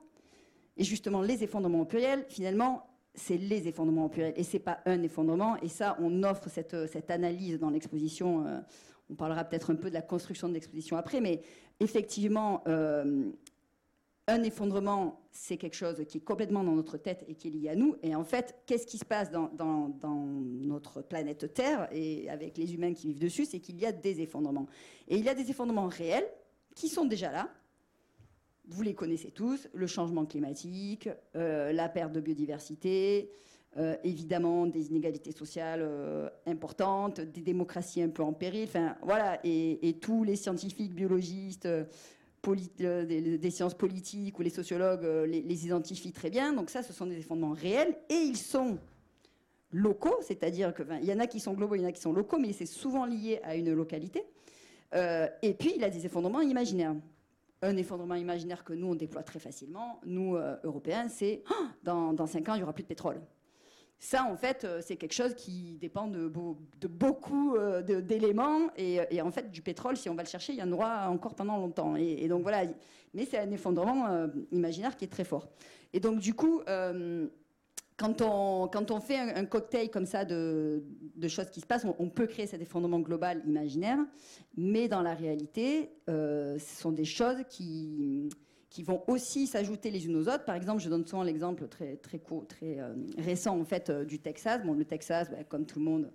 et 0.77 0.83
justement 0.83 1.21
les 1.21 1.43
effondrements 1.43 1.81
au 1.81 1.85
pluriel, 1.85 2.25
finalement, 2.29 2.87
c'est 3.13 3.37
les 3.37 3.67
effondrements 3.67 4.05
au 4.05 4.09
pluriel 4.09 4.33
et 4.37 4.43
c'est 4.43 4.59
pas 4.59 4.79
un 4.85 5.01
effondrement. 5.03 5.57
Et 5.61 5.69
ça, 5.69 5.97
on 5.99 6.23
offre 6.23 6.49
cette, 6.49 6.87
cette 6.87 7.11
analyse 7.11 7.59
dans 7.59 7.69
l'exposition. 7.69 8.45
euh, 8.47 8.59
on 9.09 9.15
parlera 9.15 9.43
peut-être 9.43 9.71
un 9.71 9.75
peu 9.75 9.89
de 9.89 9.93
la 9.93 10.01
construction 10.01 10.49
de 10.49 10.53
l'exposition 10.53 10.97
après, 10.97 11.21
mais 11.21 11.41
effectivement, 11.79 12.63
euh, 12.67 13.29
un 14.27 14.41
effondrement, 14.41 15.21
c'est 15.31 15.57
quelque 15.57 15.75
chose 15.75 16.03
qui 16.07 16.17
est 16.17 16.21
complètement 16.21 16.63
dans 16.63 16.71
notre 16.71 16.97
tête 16.97 17.23
et 17.27 17.35
qui 17.35 17.49
est 17.49 17.51
lié 17.51 17.69
à 17.69 17.75
nous. 17.75 17.95
Et 18.01 18.15
en 18.15 18.23
fait, 18.23 18.55
qu'est-ce 18.65 18.87
qui 18.87 18.97
se 18.97 19.05
passe 19.05 19.29
dans, 19.29 19.51
notre 20.03 21.01
planète 21.01 21.53
Terre 21.53 21.87
et 21.91 22.27
avec 22.29 22.57
les 22.57 22.73
humains 22.73 22.93
qui 22.93 23.07
vivent 23.07 23.19
dessus 23.19 23.45
C'est 23.45 23.59
qu'il 23.59 23.79
y 23.79 23.85
a 23.85 23.91
des 23.91 24.21
effondrements. 24.21 24.67
Et 25.07 25.17
il 25.17 25.23
y 25.23 25.29
a 25.29 25.35
des 25.35 25.49
effondrements 25.51 25.87
réels 25.87 26.27
qui 26.75 26.89
sont 26.89 27.05
déjà 27.05 27.31
là. 27.31 27.49
Vous 28.67 28.81
les 28.81 28.95
connaissez 28.95 29.29
tous, 29.29 29.67
le 29.73 29.85
changement 29.85 30.25
climatique, 30.25 31.07
euh, 31.35 31.71
la 31.71 31.87
perte 31.87 32.11
de 32.11 32.19
biodiversité, 32.19 33.29
euh, 33.77 33.95
évidemment 34.03 34.65
des 34.65 34.87
inégalités 34.87 35.31
sociales 35.31 35.81
euh, 35.83 36.29
importantes, 36.47 37.21
des 37.21 37.41
démocraties 37.41 38.01
un 38.01 38.09
peu 38.09 38.23
en 38.23 38.33
péril, 38.33 38.63
enfin 38.67 38.95
voilà, 39.03 39.39
et, 39.43 39.99
tous 40.01 40.23
les 40.23 40.35
scientifiques, 40.35 40.95
biologistes, 40.95 41.67
des, 42.53 43.37
des 43.37 43.51
sciences 43.51 43.73
politiques 43.73 44.37
ou 44.37 44.41
les 44.43 44.49
sociologues 44.49 45.05
euh, 45.05 45.25
les, 45.25 45.65
identifient 45.65 46.11
très 46.11 46.29
bien. 46.29 46.53
Donc 46.53 46.69
ça, 46.69 46.83
ce 46.83 46.93
sont 46.93 47.07
des 47.07 47.17
effondrements 47.17 47.53
réels 47.53 47.95
et 48.09 48.15
ils 48.15 48.37
sont 48.37 48.77
locaux, 49.71 50.17
c'est-à-dire 50.21 50.73
que 50.73 50.83
enfin, 50.83 50.99
y 50.99 51.11
en 51.11 51.19
a 51.19 51.27
qui 51.27 51.39
sont 51.39 51.53
globaux, 51.53 51.75
il 51.75 51.81
y 51.81 51.85
en 51.85 51.89
a 51.89 51.91
qui 51.91 52.01
sont 52.01 52.13
locaux, 52.13 52.37
mais 52.37 52.53
c'est 52.53 52.65
souvent 52.65 53.05
lié 53.05 53.39
à 53.43 53.55
une 53.55 53.73
localité. 53.73 54.23
Euh, 54.93 55.27
et 55.41 55.53
puis 55.53 55.73
il 55.75 55.83
a 55.83 55.89
des 55.89 56.05
effondrements 56.05 56.41
imaginaires. 56.41 56.95
Un 57.61 57.77
effondrement 57.77 58.15
imaginaire 58.15 58.63
que 58.63 58.73
nous 58.73 58.87
on 58.87 58.95
déploie 58.95 59.23
très 59.23 59.39
facilement, 59.39 59.99
nous 60.05 60.35
euh, 60.35 60.55
Européens, 60.63 61.07
c'est 61.09 61.41
Ah, 61.49 61.71
dans, 61.83 62.13
dans 62.13 62.27
5 62.27 62.49
ans 62.49 62.55
il 62.55 62.59
y 62.59 62.63
aura 62.63 62.73
plus 62.73 62.83
de 62.83 62.87
pétrole. 62.89 63.21
Ça, 63.99 64.25
en 64.25 64.35
fait, 64.35 64.63
euh, 64.63 64.81
c'est 64.85 64.97
quelque 64.97 65.13
chose 65.13 65.33
qui 65.33 65.77
dépend 65.79 66.07
de, 66.07 66.27
beau- 66.27 66.57
de 66.79 66.87
beaucoup 66.87 67.55
euh, 67.55 67.81
d'éléments. 67.81 68.69
Et, 68.77 69.21
en 69.21 69.31
fait, 69.31 69.51
du 69.51 69.61
pétrole, 69.61 69.97
si 69.97 70.09
on 70.09 70.15
va 70.15 70.23
le 70.23 70.27
chercher, 70.27 70.53
il 70.53 70.59
y 70.59 70.63
en 70.63 70.71
aura 70.71 71.09
encore 71.09 71.35
pendant 71.35 71.57
longtemps. 71.57 71.95
Et, 71.95 72.27
donc 72.27 72.43
voilà. 72.43 72.63
Mais 73.13 73.25
c'est 73.25 73.39
un 73.39 73.49
effondrement 73.51 74.07
euh, 74.07 74.27
imaginaire 74.51 74.97
qui 74.97 75.05
est 75.05 75.09
très 75.09 75.23
fort. 75.23 75.47
Et 75.93 75.99
donc, 75.99 76.19
du 76.19 76.33
coup, 76.33 76.61
quand, 77.97 78.21
on, 78.21 78.99
fait 78.99 79.17
un, 79.17 79.45
cocktail 79.45 79.89
comme 79.89 80.05
ça 80.05 80.25
de, 80.25 80.83
choses 81.29 81.49
qui 81.49 81.61
se 81.61 81.65
passent, 81.65 81.85
on, 81.97 82.09
peut 82.09 82.27
créer 82.27 82.47
cet 82.47 82.61
effondrement 82.61 82.99
global 82.99 83.41
imaginaire. 83.47 83.99
Mais 84.57 84.89
dans 84.89 85.01
la 85.01 85.13
réalité, 85.13 85.91
ce 86.07 86.57
sont 86.59 86.91
des 86.91 87.05
choses 87.05 87.37
qui 87.49 88.29
qui 88.75 88.83
vont 88.83 89.03
aussi 89.07 89.47
s'ajouter 89.47 89.89
les 89.89 90.05
unes 90.05 90.17
aux 90.17 90.27
autres. 90.27 90.43
Par 90.43 90.53
exemple, 90.53 90.81
je 90.81 90.89
donne 90.89 91.07
souvent 91.07 91.23
l'exemple 91.23 91.65
très, 91.69 91.95
très, 91.95 92.19
court, 92.19 92.45
très 92.45 92.77
euh, 92.77 92.93
récent 93.17 93.57
en 93.57 93.63
fait, 93.63 93.89
euh, 93.89 94.03
du 94.03 94.19
Texas. 94.19 94.61
Bon, 94.65 94.73
le 94.73 94.83
Texas, 94.83 95.29
bah, 95.31 95.45
comme 95.47 95.65
tout 95.65 95.79
le 95.79 95.85
monde, 95.85 96.11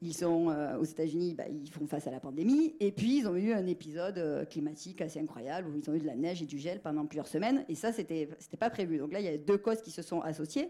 ils 0.00 0.14
sont 0.14 0.48
euh, 0.50 0.78
aux 0.78 0.84
États-Unis, 0.84 1.34
bah, 1.34 1.48
ils 1.50 1.68
font 1.68 1.84
face 1.88 2.06
à 2.06 2.12
la 2.12 2.20
pandémie. 2.20 2.76
Et 2.78 2.92
puis, 2.92 3.18
ils 3.18 3.26
ont 3.26 3.34
eu 3.34 3.52
un 3.52 3.66
épisode 3.66 4.46
climatique 4.48 5.00
assez 5.00 5.18
incroyable 5.18 5.68
où 5.68 5.76
ils 5.76 5.90
ont 5.90 5.94
eu 5.94 5.98
de 5.98 6.06
la 6.06 6.14
neige 6.14 6.40
et 6.42 6.46
du 6.46 6.60
gel 6.60 6.78
pendant 6.78 7.04
plusieurs 7.06 7.26
semaines. 7.26 7.64
Et 7.68 7.74
ça, 7.74 7.92
c'était 7.92 8.28
c'était 8.38 8.56
pas 8.56 8.70
prévu. 8.70 8.98
Donc 8.98 9.12
là, 9.12 9.18
il 9.18 9.26
y 9.26 9.28
a 9.28 9.36
deux 9.36 9.58
causes 9.58 9.82
qui 9.82 9.90
se 9.90 10.02
sont 10.02 10.20
associées 10.20 10.68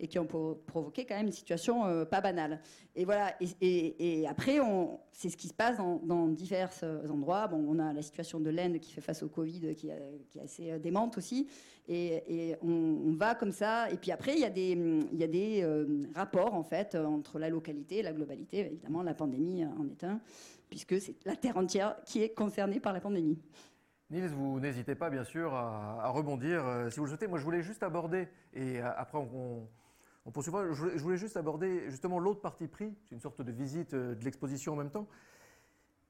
et 0.00 0.06
qui 0.06 0.18
ont 0.18 0.26
pro- 0.26 0.54
provoqué 0.66 1.04
quand 1.04 1.16
même 1.16 1.26
une 1.26 1.32
situation 1.32 1.84
euh, 1.86 2.04
pas 2.04 2.20
banale. 2.20 2.60
Et 2.94 3.04
voilà. 3.04 3.34
Et, 3.60 4.26
après, 4.28 4.58
c'est 5.12 5.28
ce 5.28 5.36
qui 5.36 5.48
se 5.48 5.54
passe 5.54 5.78
dans, 5.78 6.28
divers 6.28 6.70
euh, 6.82 7.08
endroits. 7.08 7.48
Bon, 7.48 7.64
on 7.68 7.78
a 7.78 7.92
la 7.92 8.02
situation 8.02 8.40
de 8.40 8.50
l'Inde 8.50 8.78
qui 8.78 8.92
fait 8.92 9.00
face 9.00 9.22
au 9.22 9.28
Covid, 9.28 9.74
qui, 9.74 9.88
est 9.88 10.40
assez 10.42 10.70
euh, 10.70 10.78
démente 10.78 11.18
aussi. 11.18 11.48
Et, 11.88 12.54
on, 12.62 13.12
va 13.12 13.34
comme 13.34 13.52
ça. 13.52 13.90
Et 13.90 13.96
puis 13.96 14.12
après, 14.12 14.34
il 14.34 14.40
y 14.40 14.44
a 14.44 14.50
des, 14.50 14.78
y 15.12 15.24
a 15.24 15.26
des 15.26 15.66
rapports 16.14 16.54
en 16.54 16.62
fait 16.62 16.94
entre 16.94 17.38
la 17.38 17.48
localité 17.48 17.98
et 17.98 18.02
la 18.02 18.12
globalité. 18.12 18.58
Évidemment, 18.58 19.02
la 19.02 19.14
pandémie 19.14 19.64
en 19.64 19.88
est 19.88 20.04
un, 20.04 20.20
puisque 20.68 21.00
c'est 21.00 21.14
la 21.24 21.34
terre 21.34 21.56
entière 21.56 21.96
qui 22.04 22.22
est 22.22 22.34
concernée 22.34 22.78
par 22.78 22.92
la 22.92 23.00
pandémie. 23.00 23.38
Niels, 24.10 24.28
vous 24.28 24.60
n'hésitez 24.60 24.94
pas 24.94 25.08
bien 25.08 25.24
sûr 25.24 25.54
à, 25.54 26.10
rebondir 26.10 26.62
si 26.90 26.98
vous 26.98 27.06
le 27.06 27.10
souhaitez. 27.10 27.26
Moi, 27.26 27.38
je 27.38 27.44
voulais 27.44 27.62
juste 27.62 27.82
aborder, 27.82 28.28
et 28.52 28.80
après 28.80 29.18
on- 29.18 29.66
on 30.36 30.40
je 30.42 31.02
voulais, 31.02 31.16
juste 31.16 31.36
aborder 31.36 31.88
justement 31.90 32.18
l'autre 32.18 32.40
parti 32.40 32.68
pris, 32.68 32.94
c'est 33.04 33.14
une 33.14 33.20
sorte 33.20 33.40
de 33.40 33.52
visite 33.52 33.94
euh, 33.94 34.14
de 34.14 34.24
l'exposition 34.24 34.74
en 34.74 34.76
même 34.76 34.90
temps. 34.90 35.08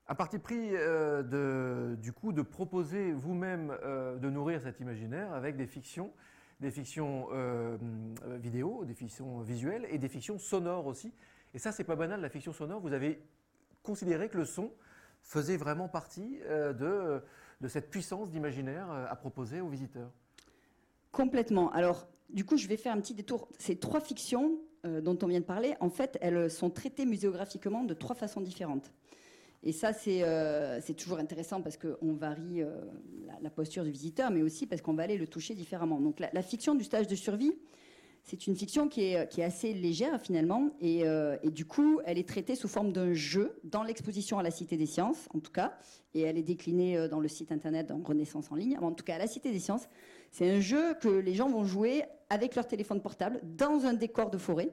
Un 0.08 0.14
parti 0.14 0.38
pris 0.38 0.70
euh, 0.72 1.94
du 1.96 2.12
coup 2.12 2.32
de 2.32 2.42
proposer 2.42 3.12
vous-même 3.12 3.76
euh, 3.84 4.16
de 4.16 4.30
nourrir 4.30 4.62
cet 4.62 4.80
imaginaire 4.80 5.32
avec 5.34 5.56
des 5.56 5.66
fictions, 5.66 6.12
des 6.60 6.70
fictions 6.70 7.28
vidéo, 8.40 8.84
des 8.84 8.94
fictions 8.94 9.40
visuelles 9.42 9.86
et 9.90 9.98
des 9.98 10.08
fictions 10.08 10.38
sonores 10.38 10.86
aussi. 10.86 11.12
Et 11.54 11.58
ça, 11.58 11.72
c'est 11.72 11.84
pas 11.84 11.94
banal, 11.94 12.20
la 12.20 12.30
fiction 12.30 12.52
sonore. 12.52 12.80
Vous 12.80 12.92
avez 12.92 13.22
considéré 13.82 14.28
que 14.28 14.38
le 14.38 14.44
son 14.44 14.72
faisait 15.22 15.56
vraiment 15.56 15.88
partie 15.88 16.40
de, 16.48 17.22
de 17.60 17.68
cette 17.68 17.90
puissance 17.90 18.30
d'imaginaire 18.30 18.90
à 18.90 19.14
proposer 19.14 19.60
aux 19.60 19.68
visiteurs. 19.68 20.10
Complètement. 21.12 21.70
Alors, 21.70 22.08
du 22.30 22.44
coup, 22.44 22.56
je 22.56 22.68
vais 22.68 22.76
faire 22.76 22.92
un 22.92 23.00
petit 23.00 23.14
détour. 23.14 23.48
Ces 23.58 23.76
trois 23.76 24.00
fictions 24.00 24.58
euh, 24.84 25.00
dont 25.00 25.18
on 25.22 25.26
vient 25.26 25.40
de 25.40 25.44
parler, 25.44 25.74
en 25.80 25.90
fait, 25.90 26.18
elles 26.20 26.50
sont 26.50 26.70
traitées 26.70 27.06
muséographiquement 27.06 27.84
de 27.84 27.94
trois 27.94 28.14
façons 28.14 28.40
différentes. 28.40 28.92
Et 29.64 29.72
ça, 29.72 29.92
c'est 29.92 30.22
euh, 30.22 30.80
toujours 30.96 31.18
intéressant 31.18 31.62
parce 31.62 31.76
qu'on 31.76 32.12
varie 32.12 32.62
euh, 32.62 32.70
la, 33.42 33.50
posture 33.50 33.82
du 33.82 33.90
visiteur, 33.90 34.30
mais 34.30 34.42
aussi 34.42 34.66
parce 34.66 34.82
qu'on 34.82 34.94
va 34.94 35.02
aller 35.02 35.16
le 35.16 35.26
toucher 35.26 35.54
différemment. 35.54 36.00
Donc, 36.00 36.20
la, 36.20 36.30
la 36.32 36.42
fiction 36.42 36.74
du 36.74 36.84
stage 36.84 37.08
de 37.08 37.16
survie, 37.16 37.52
c'est 38.22 38.46
une 38.46 38.54
fiction 38.54 38.88
qui 38.88 39.02
est, 39.02 39.42
assez 39.42 39.72
légère 39.72 40.20
finalement, 40.20 40.70
et, 40.82 41.04
et 41.42 41.50
du 41.50 41.64
coup, 41.64 42.00
elle 42.04 42.18
est 42.18 42.28
traitée 42.28 42.56
sous 42.56 42.68
forme 42.68 42.92
d'un 42.92 43.14
jeu 43.14 43.58
dans 43.64 43.82
l'exposition 43.82 44.38
à 44.38 44.42
la 44.42 44.50
Cité 44.50 44.76
des 44.76 44.84
Sciences, 44.84 45.28
en 45.32 45.38
tout 45.38 45.52
cas, 45.52 45.78
et 46.12 46.20
elle 46.20 46.36
est 46.36 46.42
déclinée 46.42 47.08
dans 47.08 47.20
le 47.20 47.28
site 47.28 47.52
internet 47.52 47.86
dans 47.86 48.02
Renaissance 48.02 48.52
en 48.52 48.56
ligne. 48.56 48.76
En 48.82 48.92
tout 48.92 49.04
cas, 49.04 49.14
à 49.14 49.18
la 49.18 49.28
Cité 49.28 49.50
des 49.50 49.60
Sciences, 49.60 49.88
c'est 50.30 50.50
un 50.50 50.60
jeu 50.60 50.94
que 50.94 51.08
les 51.08 51.34
gens 51.34 51.48
vont 51.48 51.64
jouer 51.64 52.04
avec 52.30 52.54
leur 52.54 52.66
téléphone 52.66 53.00
portable 53.00 53.40
dans 53.42 53.86
un 53.86 53.94
décor 53.94 54.30
de 54.30 54.38
forêt. 54.38 54.70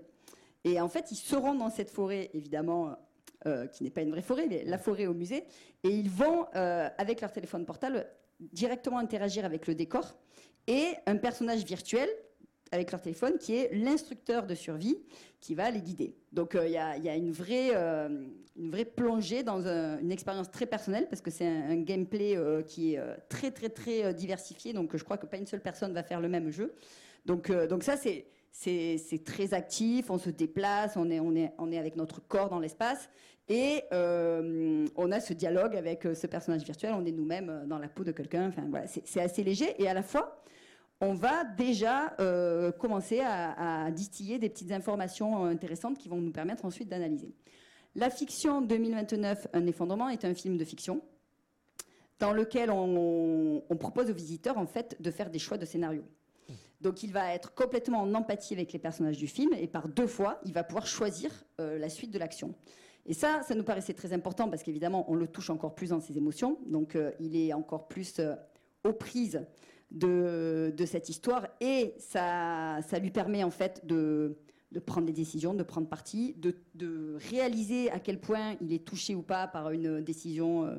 Et 0.64 0.82
en 0.82 0.90
fait, 0.90 1.12
ils 1.12 1.18
seront 1.18 1.56
dans 1.56 1.70
cette 1.70 1.90
forêt, 1.90 2.30
évidemment, 2.34 2.96
euh, 3.46 3.68
qui 3.68 3.84
n'est 3.84 3.92
pas 3.92 4.02
une 4.02 4.12
vraie 4.12 4.22
forêt, 4.22 4.48
mais 4.50 4.64
la 4.64 4.78
forêt 4.78 5.06
au 5.06 5.14
musée. 5.14 5.46
Et 5.84 5.90
ils 5.90 6.10
vont, 6.10 6.48
euh, 6.56 6.90
avec 6.98 7.22
leur 7.22 7.32
téléphone 7.32 7.66
portable, 7.66 8.08
directement 8.40 8.98
interagir 8.98 9.46
avec 9.46 9.68
le 9.68 9.76
décor. 9.76 10.18
Et 10.68 10.94
un 11.06 11.18
personnage 11.18 11.64
virtuel 11.64 12.10
avec 12.72 12.92
leur 12.92 13.02
téléphone 13.02 13.38
qui 13.38 13.56
est 13.56 13.74
l'instructeur 13.74 14.46
de 14.46 14.56
survie 14.56 14.98
qui 15.40 15.56
va 15.56 15.70
les 15.70 15.82
guider. 15.82 16.16
Donc 16.32 16.56
euh, 16.56 16.66
il 16.66 16.72
y, 16.72 16.78
a, 16.78 17.16
une, 17.16 17.32
vraie, 17.32 17.70
euh, 17.76 18.10
plongée 18.96 19.44
dans 19.44 19.68
un- 19.68 20.00
une 20.00 20.12
expérience 20.12 20.50
très 20.50 20.66
personnelle 20.66 21.08
parce 21.08 21.22
que 21.22 21.32
c'est 21.32 21.46
un, 21.46 21.76
gameplay 21.78 22.36
euh, 22.36 22.64
qui 22.64 22.96
est 22.96 23.02
très 23.30 23.52
très 23.52 23.70
très 23.70 24.14
diversifié. 24.14 24.74
Donc 24.74 24.96
je 24.98 25.04
crois 25.04 25.18
que 25.18 25.26
pas 25.26 25.38
une 25.38 25.46
seule 25.46 25.62
personne 25.62 25.94
va 25.94 26.04
faire 26.04 26.20
le 26.20 26.30
même 26.30 26.50
jeu. 26.50 26.74
Donc, 27.26 27.52
ça 27.82 27.96
c'est 27.98 29.24
très 29.24 29.54
actif, 29.56 30.12
on 30.12 30.20
se 30.20 30.30
déplace, 30.30 30.96
on 30.96 31.10
est, 31.10 31.78
avec 31.78 31.96
notre 31.96 32.22
corps 32.28 32.50
dans 32.50 32.60
l'espace 32.60 33.10
et 33.50 33.82
on 33.92 35.12
a 35.12 35.20
ce 35.20 35.34
dialogue 35.34 35.76
avec 35.76 36.04
ce 36.04 36.28
personnage 36.28 36.64
virtuel, 36.64 36.94
on 36.96 37.04
est 37.04 37.12
nous-mêmes 37.12 37.66
dans 37.66 37.80
la 37.80 37.88
peau 37.88 38.04
de 38.04 38.12
quelqu'un. 38.12 38.50
Enfin 38.50 38.64
voilà, 38.70 38.86
c'est 38.88 39.22
assez 39.22 39.44
léger 39.44 39.74
et 39.82 39.88
à 39.88 39.96
la 39.96 40.04
fois 40.04 40.44
on 41.02 41.14
va 41.14 41.44
déjà 41.44 42.14
euh, 42.20 42.72
commencer 42.72 43.20
à, 43.22 43.90
distiller 43.92 44.40
des 44.40 44.50
petites 44.50 44.72
informations 44.72 45.46
euh, 45.46 45.50
intéressantes 45.50 45.98
qui 45.98 46.10
vont 46.10 46.22
nous 46.22 46.32
permettre 46.32 46.66
ensuite 46.66 46.88
d'analyser. 46.88 47.34
La 47.96 48.10
fiction 48.10 48.62
2029, 48.62 49.48
Un 49.54 49.68
effondrement, 49.68 50.10
est 50.10 50.26
un 50.26 50.34
film 50.34 50.58
de 50.58 50.66
fiction 50.66 51.02
dans 52.20 52.32
lequel 52.32 52.72
on, 52.72 53.62
propose 53.78 54.10
aux 54.10 54.14
visiteurs 54.14 54.58
en 54.58 54.66
fait 54.66 54.96
de 55.02 55.12
faire 55.12 55.30
des 55.30 55.40
choix 55.40 55.58
de 55.58 55.66
scénario. 55.66 56.04
Donc 56.80 57.04
il 57.04 57.12
va 57.12 57.34
être 57.34 57.54
complètement 57.54 58.02
en 58.02 58.14
empathie 58.14 58.54
avec 58.54 58.72
les 58.72 58.80
personnages 58.80 59.18
du 59.18 59.28
film 59.28 59.54
et 59.54 59.68
par 59.68 59.90
deux 59.90 60.08
fois, 60.08 60.40
il 60.46 60.54
va 60.54 60.64
pouvoir 60.64 60.88
choisir 60.88 61.32
euh, 61.60 61.78
la 61.78 61.90
suite 61.90 62.12
de 62.12 62.20
l'action. 62.20 62.56
Et 63.06 63.14
ça, 63.14 63.42
ça 63.44 63.54
nous 63.54 63.64
paraissait 63.64 63.94
très 63.94 64.14
important 64.14 64.50
parce 64.50 64.64
qu'évidemment, 64.64 65.06
on 65.12 65.16
le 65.16 65.28
touche 65.28 65.50
encore 65.50 65.76
plus 65.76 65.90
dans 65.90 66.00
ses 66.00 66.18
émotions. 66.18 66.58
Donc, 66.66 66.98
il 67.20 67.36
est 67.36 67.54
encore 67.54 67.88
plus 67.88 68.20
aux 68.84 68.94
prises 68.94 69.46
de, 69.96 70.86
cette 70.86 71.10
histoire 71.10 71.48
et 71.62 71.94
ça, 71.98 72.80
ça 72.88 73.00
lui 73.00 73.12
permet 73.12 73.44
en 73.44 73.50
fait 73.50 73.86
de, 73.86 74.38
de 74.72 74.80
prendre 74.80 75.08
des 75.08 75.14
décisions, 75.14 75.54
de 75.54 75.64
prendre 75.64 75.88
parti, 75.88 76.36
de, 76.38 76.56
de, 76.76 77.18
réaliser 77.32 77.90
à 77.92 78.00
quel 78.00 78.20
point 78.20 78.56
il 78.62 78.74
est 78.74 78.86
touché 78.86 79.16
ou 79.16 79.22
pas 79.22 79.48
par 79.48 79.72
une 79.72 80.02
décision 80.02 80.66
euh, 80.66 80.76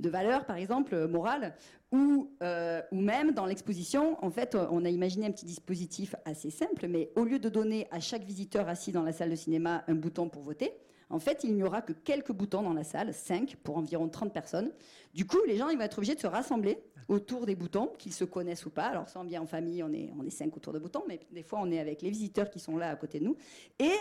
de 0.00 0.08
valeur, 0.08 0.44
par 0.46 0.56
exemple, 0.56 1.06
morale, 1.06 1.54
ou, 1.92 2.30
euh, 2.42 2.82
ou 2.90 3.00
même 3.00 3.32
dans 3.32 3.46
l'exposition, 3.46 4.22
en 4.24 4.30
fait, 4.30 4.56
on 4.56 4.84
a 4.84 4.88
imaginé 4.88 5.26
un 5.26 5.30
petit 5.30 5.46
dispositif 5.46 6.16
assez 6.24 6.50
simple, 6.50 6.88
mais 6.88 7.10
au 7.14 7.24
lieu 7.24 7.38
de 7.38 7.48
donner 7.48 7.86
à 7.92 8.00
chaque 8.00 8.24
visiteur 8.24 8.68
assis 8.68 8.90
dans 8.90 9.04
la 9.04 9.12
salle 9.12 9.30
de 9.30 9.36
cinéma 9.36 9.84
un 9.86 9.94
bouton 9.94 10.28
pour 10.28 10.42
voter, 10.42 10.72
en 11.14 11.20
fait, 11.20 11.44
il 11.44 11.54
n'y 11.54 11.62
aura 11.62 11.80
que 11.80 11.92
quelques 11.92 12.32
boutons 12.32 12.62
dans 12.62 12.72
la 12.72 12.82
salle, 12.82 13.14
5 13.14 13.54
pour 13.62 13.76
environ 13.76 14.08
30 14.08 14.32
personnes. 14.32 14.72
Du 15.14 15.28
coup, 15.28 15.38
les 15.46 15.56
gens 15.56 15.68
vont 15.68 15.80
être 15.80 15.98
obligés 15.98 16.16
de 16.16 16.20
se 16.20 16.26
rassembler 16.26 16.76
autour 17.06 17.46
des 17.46 17.54
boutons, 17.54 17.92
qu'ils 17.98 18.12
se 18.12 18.24
connaissent 18.24 18.66
ou 18.66 18.70
pas. 18.70 18.86
Alors, 18.86 19.08
sans 19.08 19.22
bien 19.22 19.40
en 19.40 19.46
famille, 19.46 19.84
on 19.84 19.92
est, 19.92 20.10
on 20.18 20.24
est 20.24 20.30
5 20.30 20.56
autour 20.56 20.72
de 20.72 20.80
boutons, 20.80 21.04
mais 21.06 21.20
des 21.30 21.44
fois, 21.44 21.60
on 21.62 21.70
est 21.70 21.78
avec 21.78 22.02
les 22.02 22.10
visiteurs 22.10 22.50
qui 22.50 22.58
sont 22.58 22.76
là 22.76 22.90
à 22.90 22.96
côté 22.96 23.20
de 23.20 23.26
nous. 23.26 23.36
Et 23.78 23.92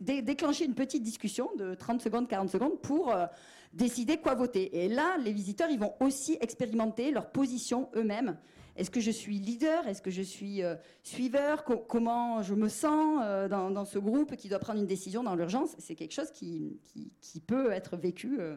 déclencher 0.00 0.66
une 0.66 0.74
petite 0.74 1.02
discussion 1.02 1.48
de 1.56 1.74
30 1.74 2.02
secondes, 2.02 2.28
40 2.28 2.50
secondes 2.50 2.78
pour 2.82 3.10
euh, 3.10 3.24
décider 3.72 4.18
quoi 4.18 4.34
voter. 4.34 4.84
Et 4.84 4.88
là, 4.88 5.16
les 5.16 5.32
visiteurs, 5.32 5.70
ils 5.70 5.78
vont 5.78 5.94
aussi 6.00 6.36
expérimenter 6.42 7.10
leur 7.10 7.30
position 7.30 7.88
eux-mêmes. 7.96 8.36
Est-ce 8.76 8.90
que 8.90 9.00
je 9.00 9.10
suis 9.10 9.38
leader? 9.38 9.86
Est-ce 9.88 10.02
que 10.02 10.10
je 10.10 10.22
suis 10.22 10.62
euh, 10.62 10.74
suiveur? 11.02 11.64
Co 11.64 11.78
Comment 11.78 12.42
je 12.42 12.54
me 12.54 12.68
sens 12.68 13.20
euh, 13.24 13.48
dans, 13.48 13.70
dans, 13.70 13.84
ce 13.84 13.98
groupe 13.98 14.36
qui 14.36 14.48
doit 14.48 14.58
prendre 14.58 14.80
une 14.80 14.86
décision 14.86 15.22
dans 15.22 15.34
l'urgence? 15.34 15.74
C'est 15.78 15.94
quelque 15.94 16.12
chose 16.12 16.30
qui, 16.30 16.78
qui, 16.84 17.12
qui, 17.20 17.40
peut 17.40 17.72
être 17.72 17.96
vécu 17.96 18.38
euh, 18.38 18.56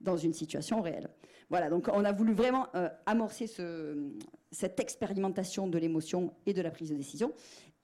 dans 0.00 0.16
une 0.16 0.32
situation 0.32 0.82
réelle. 0.82 1.08
Voilà, 1.48 1.70
donc 1.70 1.88
on 1.92 2.04
a 2.04 2.12
voulu 2.12 2.34
vraiment 2.34 2.66
amorcer 3.06 3.46
ce, 3.46 4.10
cette 4.50 4.80
expérimentation 4.80 5.68
de 5.68 5.78
l'émotion 5.78 6.34
et 6.44 6.52
de 6.52 6.60
la 6.60 6.72
prise 6.72 6.90
de 6.90 6.96
décision. 6.96 7.32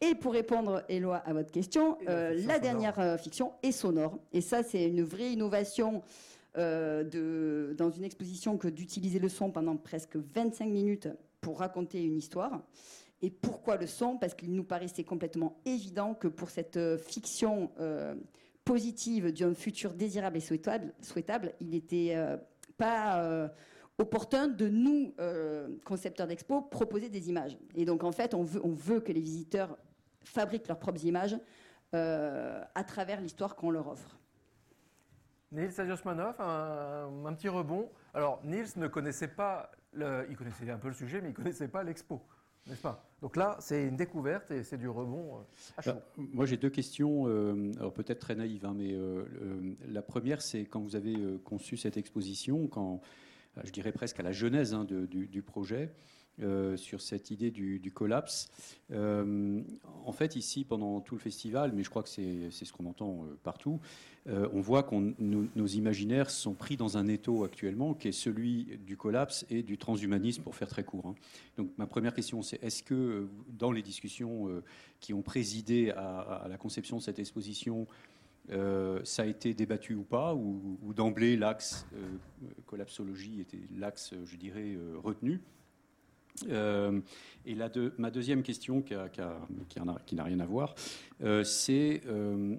Et 0.00 0.16
pour 0.16 0.32
répondre, 0.32 0.82
Éloi, 0.88 1.18
à 1.18 1.32
votre 1.32 1.52
question, 1.52 1.96
la, 2.04 2.35
la 2.35 2.58
dernière 2.58 3.20
fiction 3.20 3.52
est 3.62 3.70
sonore. 3.70 4.18
Et 4.32 4.40
ça, 4.40 4.64
c'est 4.64 4.85
une 4.88 5.04
vraie 5.04 5.30
innovation 5.30 6.02
euh, 6.58 7.02
de, 7.02 7.74
dans 7.78 7.90
une 7.90 8.04
exposition 8.04 8.58
que 8.58 8.68
d'utiliser 8.68 9.18
le 9.18 9.30
son 9.30 9.50
pendant 9.50 9.74
presque 9.78 10.16
25 10.16 10.66
minutes 10.66 11.08
pour 11.42 11.59
raconter 11.59 12.02
une 12.02 12.16
histoire. 12.16 12.62
Et 13.20 13.31
pourquoi 13.31 13.76
le 13.76 13.87
son 13.87 14.16
Parce 14.16 14.35
qu'il 14.35 14.55
nous 14.55 14.64
paraissait 14.64 15.05
complètement 15.05 15.61
évident 15.66 16.14
que 16.14 16.28
pour 16.28 16.48
cette 16.48 16.78
euh, 16.78 16.96
fiction 16.96 17.70
euh, 17.78 18.14
positive 18.64 19.33
d'un 19.33 19.52
futur 19.52 19.92
désirable 19.92 20.38
et 20.38 20.40
souhaitable, 20.40 20.94
souhaitable 21.02 21.52
il 21.61 21.70
n'était 21.70 22.14
euh, 22.14 22.37
pas 22.78 23.50
opportun 23.98 24.48
de 24.48 24.68
nous, 24.68 25.14
concepteurs 25.85 26.26
d'expo, 26.26 26.62
proposer 26.62 27.09
des 27.09 27.28
images. 27.28 27.57
Et 27.76 27.85
donc 27.85 28.02
en 28.02 28.11
fait, 28.11 28.35
on 28.35 28.42
veut, 28.42 28.61
on 28.64 28.72
veut 28.72 29.00
que 29.00 29.12
les 29.12 29.20
visiteurs 29.20 29.76
fabriquent 30.24 30.66
leurs 30.66 30.78
propres 30.78 31.05
images 31.05 31.37
à 31.92 32.85
travers 32.85 33.20
l'histoire 33.20 33.55
qu'on 33.55 33.70
leur 33.70 33.88
offre. 33.88 34.18
Nils 35.52 35.70
Sajosmanov, 35.70 36.40
un, 36.40 37.26
un, 37.26 37.35
petit 37.35 37.48
rebond. 37.48 37.90
Alors, 38.14 38.40
Nils 38.42 38.70
ne 38.76 38.88
connaissait 38.88 39.28
pas, 39.28 39.70
le, 39.92 40.26
il 40.31 40.37
connaissait 40.37 40.70
un 40.70 40.78
peu 40.78 40.88
le 40.88 40.94
sujet, 40.94 41.20
mais 41.20 41.28
il 41.28 41.33
ne 41.33 41.37
connaissait 41.37 41.68
pas 41.68 41.83
l'expo, 41.83 42.22
n'est-ce 42.66 42.81
pas? 42.81 43.09
Donc 43.20 43.37
là, 43.37 43.57
c'est 43.61 43.87
une 43.87 43.96
découverte 43.96 44.50
et 44.50 44.64
c'est 44.64 44.78
du 44.78 44.88
rebond 44.88 45.37
euh, 45.37 45.42
à 45.76 45.83
chaud. 45.83 45.90
Alors, 45.90 46.02
moi, 46.16 46.46
j'ai 46.46 46.57
deux 46.57 46.70
questions, 46.70 47.24
euh, 47.26 47.72
peut-être 47.94 48.18
très 48.18 48.35
naïves, 48.35 48.66
hein, 48.66 48.74
mais 48.76 48.92
euh, 48.92 49.24
la 49.87 50.02
première, 50.02 50.42
c'est 50.42 50.64
quand 50.64 50.81
vous 50.81 50.96
avez 50.96 51.16
conçu 51.44 51.76
cette 51.76 51.96
exposition, 51.96 52.66
quand, 52.66 53.00
je 53.62 53.70
dirais 53.70 53.92
presque 53.92 54.18
à 54.18 54.22
la 54.22 54.33
genèse 54.33 54.74
hein, 54.74 54.85
du, 54.85 55.42
projet, 55.42 55.92
euh, 56.40 56.78
sur 56.78 57.02
cette 57.02 57.30
idée 57.30 57.50
du, 57.50 57.92
collapse. 57.94 58.50
Euh, 58.90 59.60
en 60.06 60.12
fait, 60.12 60.34
ici, 60.34 60.64
pendant 60.64 61.02
tout 61.02 61.14
le 61.14 61.20
festival, 61.20 61.72
mais 61.74 61.82
je 61.82 61.90
crois 61.90 62.02
que 62.02 62.08
c'est 62.08 62.50
ce 62.50 62.72
qu'on 62.72 62.86
entend 62.86 63.24
euh, 63.24 63.38
partout, 63.42 63.80
on 64.26 64.60
voit 64.60 64.82
que 64.82 64.94
nos, 65.18 65.66
imaginaires 65.66 66.30
sont 66.30 66.54
pris 66.54 66.78
dans 66.78 66.96
un 66.96 67.06
étau 67.08 67.44
actuellement, 67.44 67.92
qui 67.92 68.08
est 68.08 68.12
celui 68.12 68.78
du 68.78 68.96
collapse 68.96 69.44
et 69.50 69.62
du 69.62 69.76
transhumanisme, 69.76 70.42
pour 70.42 70.54
faire 70.54 70.68
très 70.68 70.84
court. 70.84 71.06
Hein. 71.06 71.14
Donc, 71.58 71.70
ma 71.76 71.86
première 71.86 72.14
question, 72.14 72.40
c'est 72.40 72.62
est-ce 72.62 72.82
que 72.82 73.28
dans 73.48 73.72
les 73.72 73.82
discussions 73.82 74.62
qui 75.00 75.12
ont 75.12 75.22
présidé 75.22 75.90
à, 75.90 76.46
la 76.48 76.56
conception 76.56 76.96
de 76.96 77.02
cette 77.02 77.18
exposition, 77.18 77.86
ça 78.48 79.22
a 79.22 79.26
été 79.26 79.52
débattu 79.52 79.96
ou 79.96 80.04
pas, 80.04 80.34
ou, 80.34 80.94
d'emblée 80.94 81.36
l'axe 81.36 81.84
collapsologie 82.66 83.40
était 83.40 83.60
l'axe, 83.76 84.14
je 84.24 84.36
dirais, 84.36 84.78
retenu? 85.02 85.40
Euh, 86.48 87.00
et 87.44 87.54
la 87.54 87.70
ma 87.98 88.10
deuxième 88.10 88.42
question, 88.42 88.82
qui, 88.82 88.94
n'a 88.94 90.24
rien 90.24 90.40
à 90.40 90.46
voir, 90.46 90.74
euh, 91.22 91.44
c'est 91.44 92.02
euh, 92.06 92.56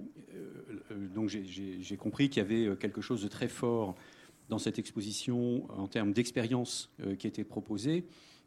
donc 1.14 1.30
j'ai 1.30 1.98
compris 1.98 2.30
qu'il 2.30 2.44
y 2.44 2.46
avait 2.46 2.78
quelque 2.78 3.02
chose 3.02 3.24
de 3.24 3.28
très 3.28 3.48
fort 3.48 3.96
dans 4.50 4.60
cette 4.60 4.78
exposition 4.78 5.66
en 5.72 5.88
termes 5.88 6.12
d'expérience 6.12 6.92
qui 7.18 7.28
était 7.28 7.46
proposée 7.46 8.06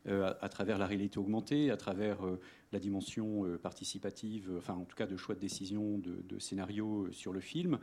à, 0.08 0.36
à, 0.40 0.48
travers 0.48 0.78
la 0.78 0.86
réalité 0.86 1.18
augmentée, 1.18 1.70
à 1.70 1.76
travers 1.76 2.18
la 2.72 2.78
dimension 2.78 3.44
participative, 3.62 4.52
enfin 4.58 4.74
en 4.74 4.84
tout 4.84 4.94
cas 4.94 5.06
de 5.06 5.16
choix 5.16 5.34
de 5.34 5.40
décision, 5.40 5.98
de, 5.98 6.22
de 6.22 6.38
scénario 6.38 7.08
sur 7.12 7.32
le 7.32 7.40
film 7.40 7.78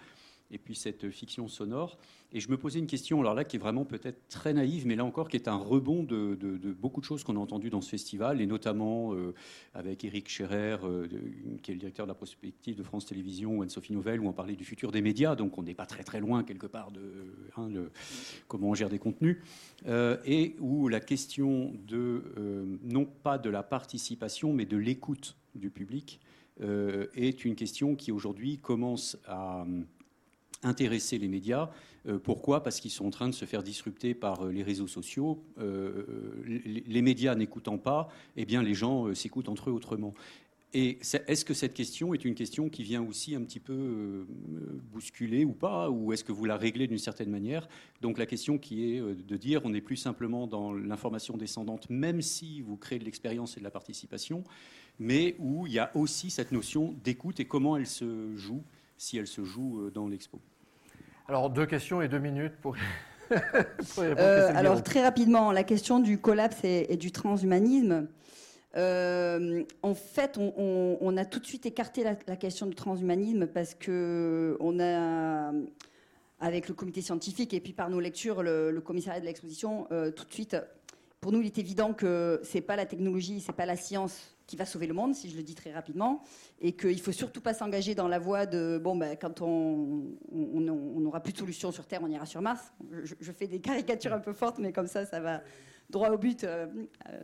et 0.54 0.58
puis 0.60 0.76
cette 0.76 1.10
fiction 1.10 1.48
sonore. 1.48 1.98
Et 2.32 2.40
je 2.40 2.50
me 2.50 2.58
posais 2.58 2.80
une 2.80 2.88
question, 2.88 3.22
alors 3.22 3.36
là, 3.36 3.44
qui 3.44 3.58
est 3.58 3.60
vraiment 3.60 3.86
peut-être 3.86 4.28
très 4.28 4.54
naïve, 4.54 4.88
mais 4.88 4.96
là 4.96 5.06
encore, 5.06 5.30
qui 5.30 5.38
est 5.38 5.48
un 5.48 5.56
rebond 5.56 6.04
de, 6.04 6.36
beaucoup 6.80 7.00
de 7.00 7.06
choses 7.06 7.24
qu'on 7.24 7.36
a 7.36 7.40
entendues 7.40 7.70
dans 7.70 7.82
ce 7.82 7.90
festival, 7.90 8.42
et 8.42 8.48
notamment 8.48 9.14
euh, 9.14 9.34
avec 9.76 10.04
Éric 10.04 10.30
Scherer, 10.30 10.78
euh, 10.84 11.08
qui 11.62 11.72
est 11.72 11.74
le 11.76 11.80
directeur 11.80 12.08
de 12.08 12.12
la 12.12 12.16
prospective 12.16 12.76
de 12.76 12.84
France 12.84 13.06
Télévisions, 13.06 13.58
ou 13.58 13.62
Anne-Sophie 13.62 13.94
Novelle, 13.94 14.20
où 14.20 14.28
on 14.28 14.34
parlait 14.34 14.56
du 14.56 14.66
futur 14.66 14.92
des 14.92 15.04
médias, 15.04 15.36
donc 15.36 15.58
on 15.60 15.64
n'est 15.64 15.76
pas 15.76 15.86
très 15.86 16.04
très 16.04 16.20
loin, 16.20 16.44
quelque 16.44 16.68
part, 16.68 16.92
de 16.92 17.02
hein, 17.56 17.70
comment 18.48 18.70
on 18.70 18.74
gère 18.74 18.90
des 18.90 19.00
contenus, 19.00 19.38
euh, 19.86 20.18
et 20.26 20.56
où 20.60 20.88
la 20.88 21.00
question 21.00 21.74
de, 21.88 22.24
non 22.84 23.06
pas 23.06 23.38
de 23.38 23.50
la 23.52 23.62
participation, 23.62 24.54
mais 24.54 24.66
de 24.66 24.78
l'écoute 24.78 25.36
du 25.56 25.70
public, 25.70 26.20
est 26.60 27.46
une 27.46 27.56
question 27.56 27.96
qui 27.96 28.12
aujourd'hui 28.12 28.60
commence 28.60 29.18
à 29.26 29.66
intéresser 30.64 31.18
les 31.18 31.28
médias. 31.28 31.70
Euh, 32.08 32.20
pourquoi? 32.20 32.64
Parce 32.64 32.80
qu'ils 32.80 32.92
sont 32.92 33.06
en 33.06 33.12
train 33.12 33.30
de 33.30 33.34
se 33.34 33.46
faire 33.46 33.64
disrupter 33.64 34.14
par 34.14 34.46
euh, 34.46 34.52
les 34.52 34.64
réseaux 34.64 34.88
sociaux. 34.88 35.44
Euh, 35.60 36.06
les, 36.46 37.02
médias 37.02 37.36
n'écoutant 37.36 37.78
pas, 37.78 38.10
eh 38.38 38.46
bien 38.46 38.64
les 38.64 38.74
gens 38.74 39.14
s'écoutent 39.14 39.50
entre 39.50 39.70
eux 39.70 39.74
autrement. 39.74 40.14
Est-ce 40.74 41.46
que 41.46 41.54
cette 41.54 41.76
question 41.76 42.16
est 42.16 42.26
une 42.26 42.34
question 42.34 42.68
qui 42.68 42.82
vient 42.82 43.04
aussi 43.04 43.36
un 43.36 43.44
petit 43.44 43.60
peu 43.60 44.26
bousculer 44.92 45.46
ou 45.46 45.52
pas? 45.52 45.92
Ou 45.92 46.14
est-ce 46.14 46.24
que 46.24 46.32
vous 46.32 46.46
la 46.46 46.58
réglez 46.58 46.88
d'une 46.88 46.98
certaine 46.98 47.30
manière? 47.30 47.68
Donc 48.02 48.18
la 48.18 48.26
question 48.26 48.58
qui 48.58 48.96
est 48.96 49.00
de 49.00 49.38
dire 49.38 49.62
on 49.66 49.70
n'est 49.70 49.82
plus 49.82 49.98
simplement 49.98 50.48
dans 50.48 50.74
l'information 50.74 51.38
descendante, 51.38 51.92
même 51.92 52.24
si 52.24 52.62
vous 52.62 52.76
créez 52.76 52.98
de 52.98 53.06
l'expérience 53.06 53.56
et 53.56 53.60
de 53.60 53.66
la 53.66 53.70
participation, 53.70 54.44
mais 54.98 55.36
où 55.38 55.68
il 55.68 55.74
y 55.74 55.80
a 55.80 55.96
aussi 55.96 56.32
cette 56.32 56.52
notion 56.52 56.96
d'écoute 57.04 57.40
et 57.40 57.46
comment 57.46 57.78
elle 57.78 57.86
se 57.86 58.36
joue, 58.36 58.64
si 58.98 59.18
elle 59.18 59.28
se 59.28 59.44
joue 59.44 59.92
dans 59.92 60.08
l'expo. 60.08 60.42
Alors, 61.28 61.50
deux 61.50 61.66
questions 61.66 62.02
et 62.02 62.08
deux 62.08 62.20
minutes 62.20 62.54
pour. 62.62 62.76
pour 63.30 64.04
euh, 64.04 64.52
alors, 64.54 64.84
très 64.84 65.02
rapidement, 65.02 65.52
la 65.52 65.64
question 65.64 66.00
du 66.00 66.18
collapse 66.18 66.64
et, 66.64 66.94
et 66.94 66.98
du 66.98 67.12
transhumanisme. 67.12 68.08
Euh, 68.76 69.64
en 69.84 69.94
fait, 69.94 70.38
on, 70.38 70.54
on, 70.58 70.98
on, 71.00 71.18
a 71.18 71.26
tout 71.26 71.40
de 71.40 71.46
suite 71.46 71.66
écarté 71.66 72.04
la, 72.04 72.16
la, 72.28 72.36
question 72.36 72.66
du 72.66 72.74
transhumanisme 72.74 73.46
parce 73.46 73.76
que 73.76 74.58
on 74.60 74.80
a, 74.80 75.52
avec 76.40 76.68
le 76.68 76.74
comité 76.74 77.02
scientifique 77.02 77.54
et 77.54 77.60
puis 77.60 77.74
par 77.74 77.90
nos 77.90 78.00
lectures, 78.00 78.42
le, 78.42 78.72
le 78.72 78.82
commissariat 78.82 79.20
de 79.22 79.26
l'exposition, 79.26 79.88
euh, 79.92 80.12
tout 80.12 80.26
de 80.26 80.34
suite, 80.34 80.58
pour 81.22 81.32
nous, 81.32 81.40
il 81.40 81.46
est 81.46 81.58
évident 81.60 81.94
que 81.94 82.42
c'est 82.44 82.62
pas 82.62 82.76
la 82.76 82.86
technologie, 82.86 83.40
c'est 83.42 83.54
pas 83.54 83.68
la 83.68 83.78
science 83.78 84.33
va 84.58 84.66
sauver 84.66 84.88
le 84.88 84.94
monde, 84.94 85.16
si 85.16 85.30
je 85.30 85.36
le 85.36 85.44
dis 85.44 85.56
très 85.56 85.72
rapidement, 85.72 86.24
et 86.60 86.74
qu'il 86.74 87.00
faut 87.00 87.12
surtout 87.12 87.42
pas 87.42 87.54
s'engager 87.54 87.96
dans 87.96 88.08
la 88.08 88.20
voie 88.20 88.46
de 88.46 88.80
bon, 88.82 88.96
ben, 88.96 89.18
quand 89.20 89.42
on 89.42 90.04
n'aura 90.32 91.22
plus 91.22 91.34
de 91.34 91.38
solution 91.38 91.72
sur 91.72 91.86
Terre, 91.86 92.02
on 92.04 92.10
ira 92.10 92.26
sur 92.26 92.42
Mars. 92.42 92.74
Je, 93.04 93.32
fais 93.32 93.48
des 93.48 93.60
caricatures 93.60 94.14
un 94.14 94.20
peu 94.20 94.34
fortes, 94.34 94.60
mais 94.60 94.72
comme 94.72 94.88
ça, 94.88 95.06
ça 95.06 95.20
va 95.20 95.42
droit 95.90 96.10
au 96.10 96.18
but 96.18 96.44
euh, 96.44 96.68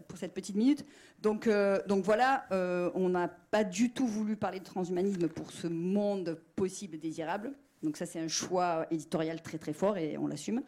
pour 0.07 0.17
cette 0.17 0.33
petite 0.33 0.55
minute. 0.55 0.85
Donc, 1.21 1.47
euh, 1.47 1.79
donc 1.87 2.03
voilà, 2.05 2.45
euh, 2.51 2.89
on 2.93 3.09
n'a 3.09 3.27
pas 3.27 3.63
du 3.63 3.91
tout 3.91 4.07
voulu 4.07 4.35
parler 4.35 4.59
de 4.59 4.65
transhumanisme 4.65 5.27
pour 5.27 5.51
ce 5.51 5.67
monde 5.67 6.39
possible 6.55 6.95
et 6.95 6.99
désirable. 6.99 7.51
Donc 7.83 7.97
ça, 7.97 8.05
c'est 8.05 8.19
un 8.19 8.27
choix 8.27 8.85
éditorial 8.91 9.41
très 9.41 9.57
très 9.57 9.73
fort 9.73 9.97
et 9.97 10.17
on 10.17 10.27
l'assume. 10.27 10.61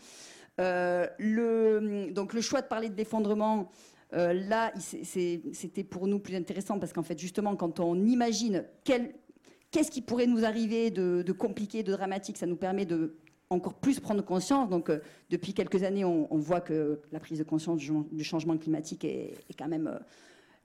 le, 0.58 2.12
donc 2.12 2.34
le 2.34 2.42
choix 2.42 2.62
de 2.62 2.68
parler 2.68 2.90
de 2.90 2.98
l'effondrement. 2.98 3.72
Euh, 4.14 4.34
là, 4.34 4.74
c'était 4.78 5.84
pour 5.84 6.08
nous 6.08 6.20
plus 6.20 6.36
intéressant 6.36 6.80
parce 6.80 6.94
qu'en 6.94 7.04
fait, 7.04 7.18
justement, 7.18 7.56
quand 7.56 7.80
on 7.80 7.96
imagine 8.06 8.66
qu'est-ce 8.84 9.92
qui 9.92 10.02
pourrait 10.02 10.28
nous 10.28 10.44
arriver 10.44 10.92
de, 10.92 11.32
compliqué, 11.32 11.84
de 11.84 11.92
dramatique. 11.92 12.38
Ça 12.38 12.46
nous 12.46 12.58
permet 12.58 12.86
de 12.86 13.16
encore 13.50 13.74
plus 13.74 14.00
prendre 14.00 14.24
conscience. 14.24 14.70
Donc, 14.70 14.90
euh, 14.90 15.00
depuis 15.30 15.54
quelques 15.54 15.84
années, 15.84 16.06
on, 16.06 16.38
voit 16.38 16.62
que 16.62 17.02
la 17.12 17.20
prise 17.20 17.38
de 17.38 17.44
conscience 17.44 17.78
du, 17.80 18.24
changement 18.24 18.58
climatique 18.58 19.04
est, 19.04 19.34
est 19.50 19.54
quand 19.58 19.68
même 19.68 19.88
euh, 19.88 20.00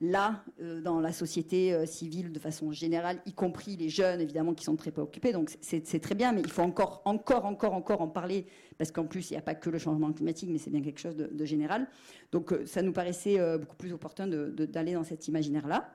là, 0.00 0.44
euh, 0.60 0.80
dans 0.80 1.00
la 1.00 1.12
société 1.12 1.72
euh, 1.72 1.86
civile 1.86 2.32
de 2.32 2.38
façon 2.38 2.70
générale, 2.72 3.20
y 3.26 3.32
compris 3.32 3.76
les 3.76 3.88
jeunes, 3.88 4.20
évidemment, 4.20 4.54
qui 4.54 4.64
sont 4.64 4.76
très 4.76 4.90
préoccupés. 4.90 5.32
Donc, 5.32 5.50
c'est 5.60 6.00
très 6.00 6.14
bien, 6.14 6.32
mais 6.32 6.42
il 6.42 6.50
faut 6.50 6.62
encore, 6.62 7.02
encore, 7.04 7.46
encore, 7.46 7.72
encore 7.72 8.02
en 8.02 8.08
parler, 8.08 8.46
parce 8.78 8.90
qu'en 8.92 9.06
plus, 9.06 9.30
il 9.30 9.34
n'y 9.34 9.38
a 9.38 9.42
pas 9.42 9.54
que 9.54 9.70
le 9.70 9.78
changement 9.78 10.12
climatique, 10.12 10.50
mais 10.50 10.58
c'est 10.58 10.70
bien 10.70 10.82
quelque 10.82 11.00
chose 11.00 11.16
de, 11.16 11.44
général. 11.44 11.88
Donc, 12.32 12.52
euh, 12.52 12.66
ça 12.66 12.82
nous 12.82 12.92
paraissait 12.92 13.38
beaucoup 13.58 13.76
plus 13.76 13.92
opportun 13.92 14.26
d'aller 14.26 14.94
dans 14.94 15.04
cet 15.04 15.28
imaginaire-là. 15.28 15.92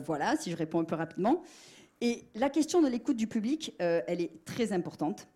Voilà, 0.00 0.36
si 0.36 0.50
je 0.50 0.56
réponds 0.56 0.80
un 0.80 0.84
peu 0.84 0.94
rapidement. 0.94 1.42
Et 2.00 2.24
la 2.34 2.48
question 2.48 2.80
de 2.80 2.88
l'écoute 2.88 3.16
du 3.16 3.26
public, 3.26 3.74
elle 3.78 4.22
est 4.22 4.44
très 4.46 4.72
importante. 4.72 5.28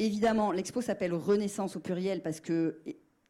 Évidemment, 0.00 0.50
l'expo 0.50 0.80
s'appelle 0.80 1.14
Renaissance 1.14 1.76
au 1.76 1.80
pluriel 1.80 2.20
parce 2.20 2.40
que 2.40 2.80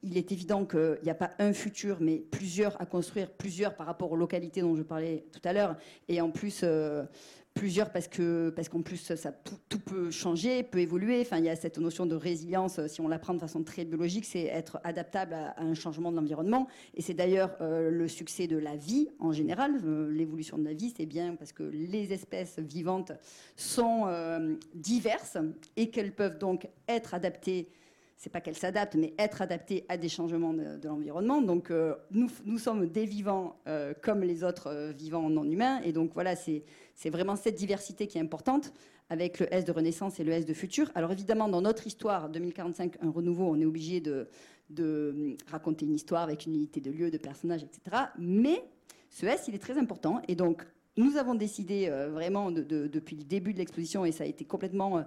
il 0.06 0.16
est 0.16 0.32
évident 0.32 0.64
qu'il 0.64 0.98
n'y 1.02 1.10
a 1.10 1.14
pas 1.14 1.32
un 1.38 1.52
futur, 1.52 1.98
mais 2.00 2.18
plusieurs 2.18 2.80
à 2.80 2.86
construire, 2.86 3.30
plusieurs 3.30 3.74
par 3.74 3.86
rapport 3.86 4.10
aux 4.12 4.16
localités 4.16 4.60
dont 4.60 4.76
je 4.76 4.82
parlais 4.82 5.24
tout 5.32 5.46
à 5.46 5.52
l'heure, 5.52 5.76
et 6.08 6.20
en 6.20 6.30
plus 6.30 6.60
euh, 6.62 7.02
plusieurs 7.54 7.90
parce 7.90 8.06
que 8.06 8.50
parce 8.50 8.68
qu'en 8.68 8.82
plus 8.82 8.98
ça 8.98 9.32
tout, 9.32 9.56
tout 9.68 9.80
peut 9.80 10.10
changer, 10.10 10.62
peut 10.62 10.78
évoluer. 10.78 11.20
Enfin, 11.22 11.38
il 11.38 11.44
y 11.44 11.48
a 11.48 11.56
cette 11.56 11.78
notion 11.78 12.06
de 12.06 12.14
résilience, 12.14 12.78
euh, 12.78 12.86
si 12.86 13.00
on 13.00 13.08
la 13.08 13.18
prend 13.18 13.34
de 13.34 13.40
façon 13.40 13.64
très 13.64 13.84
biologique, 13.84 14.26
c'est 14.26 14.44
être 14.44 14.78
adaptable 14.84 15.34
à, 15.34 15.60
un 15.60 15.74
changement 15.74 16.12
de 16.12 16.16
l'environnement. 16.16 16.68
Et 16.94 17.02
c'est 17.02 17.14
d'ailleurs 17.14 17.56
euh, 17.60 17.90
le 17.90 18.06
succès 18.06 18.46
de 18.46 18.58
la 18.58 18.76
vie 18.76 19.08
en 19.18 19.32
général. 19.32 19.72
L'évolution 20.10 20.56
de 20.56 20.64
la 20.64 20.74
vie, 20.74 20.94
c'est 20.96 21.06
bien 21.06 21.34
parce 21.34 21.52
que 21.52 21.64
les 21.64 22.12
espèces 22.12 22.58
vivantes 22.60 23.12
sont 23.56 24.06
diverses 24.74 25.38
et 25.76 25.90
qu'elles 25.90 26.12
peuvent 26.12 26.38
donc 26.38 26.68
être 26.88 27.14
adaptées 27.14 27.68
c'est 28.16 28.30
pas 28.30 28.40
qu'elles 28.40 28.56
s'adaptent, 28.56 28.94
mais 28.94 29.14
être 29.18 29.42
adaptées 29.42 29.84
à 29.88 29.96
des 29.96 30.08
changements 30.08 30.54
de, 30.54 30.86
l'environnement. 30.86 31.42
Donc, 31.42 31.70
euh, 31.70 31.94
nous, 32.10 32.28
nous 32.44 32.58
sommes 32.58 32.86
des 32.86 33.04
vivants 33.04 33.60
euh, 33.68 33.92
comme 34.02 34.22
les 34.22 34.42
autres 34.42 34.68
euh, 34.68 34.92
vivants 34.92 35.28
non 35.28 35.44
humains. 35.44 35.80
Et 35.82 35.92
donc, 35.92 36.12
voilà, 36.14 36.34
c'est 36.34 36.64
vraiment 37.10 37.36
cette 37.36 37.56
diversité 37.56 38.06
qui 38.06 38.16
est 38.16 38.20
importante 38.22 38.72
avec 39.10 39.38
le 39.38 39.52
S 39.52 39.64
de 39.64 39.72
renaissance 39.72 40.18
et 40.18 40.24
le 40.24 40.32
S 40.32 40.46
de 40.46 40.54
futur. 40.54 40.90
Alors, 40.94 41.12
évidemment, 41.12 41.48
dans 41.48 41.60
notre 41.60 41.86
histoire, 41.86 42.30
2045, 42.30 42.96
un 43.02 43.10
renouveau, 43.10 43.44
on 43.44 43.60
est 43.60 43.66
obligé 43.66 44.00
de, 44.00 44.28
de 44.70 45.36
raconter 45.50 45.84
une 45.84 45.94
histoire 45.94 46.22
avec 46.22 46.46
une 46.46 46.54
unité 46.54 46.80
de 46.80 46.90
lieu, 46.90 47.10
de 47.10 47.18
personnages, 47.18 47.62
etc. 47.62 48.04
Mais 48.18 48.64
ce 49.10 49.26
S, 49.26 49.44
il 49.46 49.54
est 49.54 49.62
très 49.62 49.78
important. 49.78 50.22
Et 50.26 50.34
donc, 50.34 50.66
nous 50.96 51.16
avons 51.16 51.34
décidé 51.34 51.88
euh, 51.88 52.08
vraiment 52.10 52.50
de- 52.50 52.62
de- 52.62 52.86
depuis 52.86 53.16
le 53.16 53.24
début 53.24 53.52
de 53.52 53.58
l'exposition, 53.58 54.04
et 54.04 54.12
ça 54.12 54.24
a 54.24 54.26
été 54.26 54.44
complètement 54.44 54.98
euh, 54.98 55.02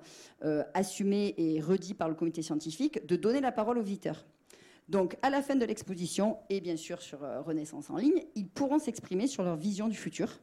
euh, 0.45 0.63
assumé 0.73 1.33
et 1.37 1.59
redit 1.61 1.93
par 1.93 2.09
le 2.09 2.15
comité 2.15 2.41
scientifique, 2.41 3.05
de 3.05 3.15
donner 3.15 3.41
la 3.41 3.51
parole 3.51 3.77
aux 3.77 3.83
visiteurs. 3.83 4.25
Donc, 4.87 5.17
à 5.21 5.29
la 5.29 5.41
fin 5.41 5.55
de 5.55 5.65
l'exposition, 5.65 6.37
et 6.49 6.61
bien 6.61 6.75
sûr 6.75 7.01
sur 7.01 7.19
Renaissance 7.45 7.89
en 7.91 7.97
ligne, 7.97 8.23
ils 8.35 8.47
pourront 8.47 8.79
s'exprimer 8.79 9.27
sur 9.27 9.43
leur 9.43 9.55
vision 9.55 9.87
du 9.87 9.95
futur. 9.95 10.39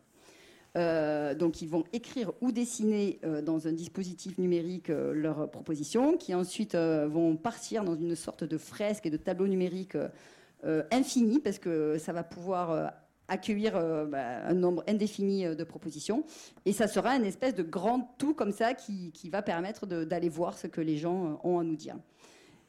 Donc, 0.76 1.62
ils 1.62 1.68
vont 1.68 1.82
écrire 1.92 2.30
ou 2.40 2.52
dessiner 2.52 3.18
dans 3.44 3.66
un 3.66 3.72
dispositif 3.72 4.38
numérique 4.38 4.88
leurs 4.88 5.50
propositions, 5.50 6.16
qui 6.16 6.32
ensuite 6.32 6.76
vont 6.76 7.34
partir 7.36 7.82
dans 7.82 7.96
une 7.96 8.14
sorte 8.14 8.44
de 8.44 8.56
fresque 8.56 9.06
et 9.06 9.10
de 9.10 9.16
tableau 9.16 9.48
numérique 9.48 9.96
infini, 10.92 11.40
parce 11.40 11.58
que 11.58 11.98
ça 11.98 12.12
va 12.12 12.22
pouvoir 12.22 12.92
accueillir 13.28 13.76
euh, 13.76 14.04
bah, 14.06 14.44
un 14.46 14.54
nombre 14.54 14.84
indéfini 14.88 15.44
euh, 15.46 15.54
de 15.54 15.64
propositions. 15.64 16.24
Et 16.64 16.72
ça 16.72 16.88
sera 16.88 17.16
une 17.16 17.24
espèce 17.24 17.54
de 17.54 17.62
grand 17.62 18.14
tout 18.18 18.34
comme 18.34 18.52
ça 18.52 18.74
qui, 18.74 19.10
qui 19.12 19.28
va 19.30 19.42
permettre 19.42 19.86
d'aller 19.86 20.28
voir 20.28 20.56
ce 20.58 20.66
que 20.66 20.80
les 20.80 20.96
gens 20.96 21.26
euh, 21.32 21.48
ont 21.48 21.58
à 21.58 21.64
nous 21.64 21.76
dire. 21.76 21.96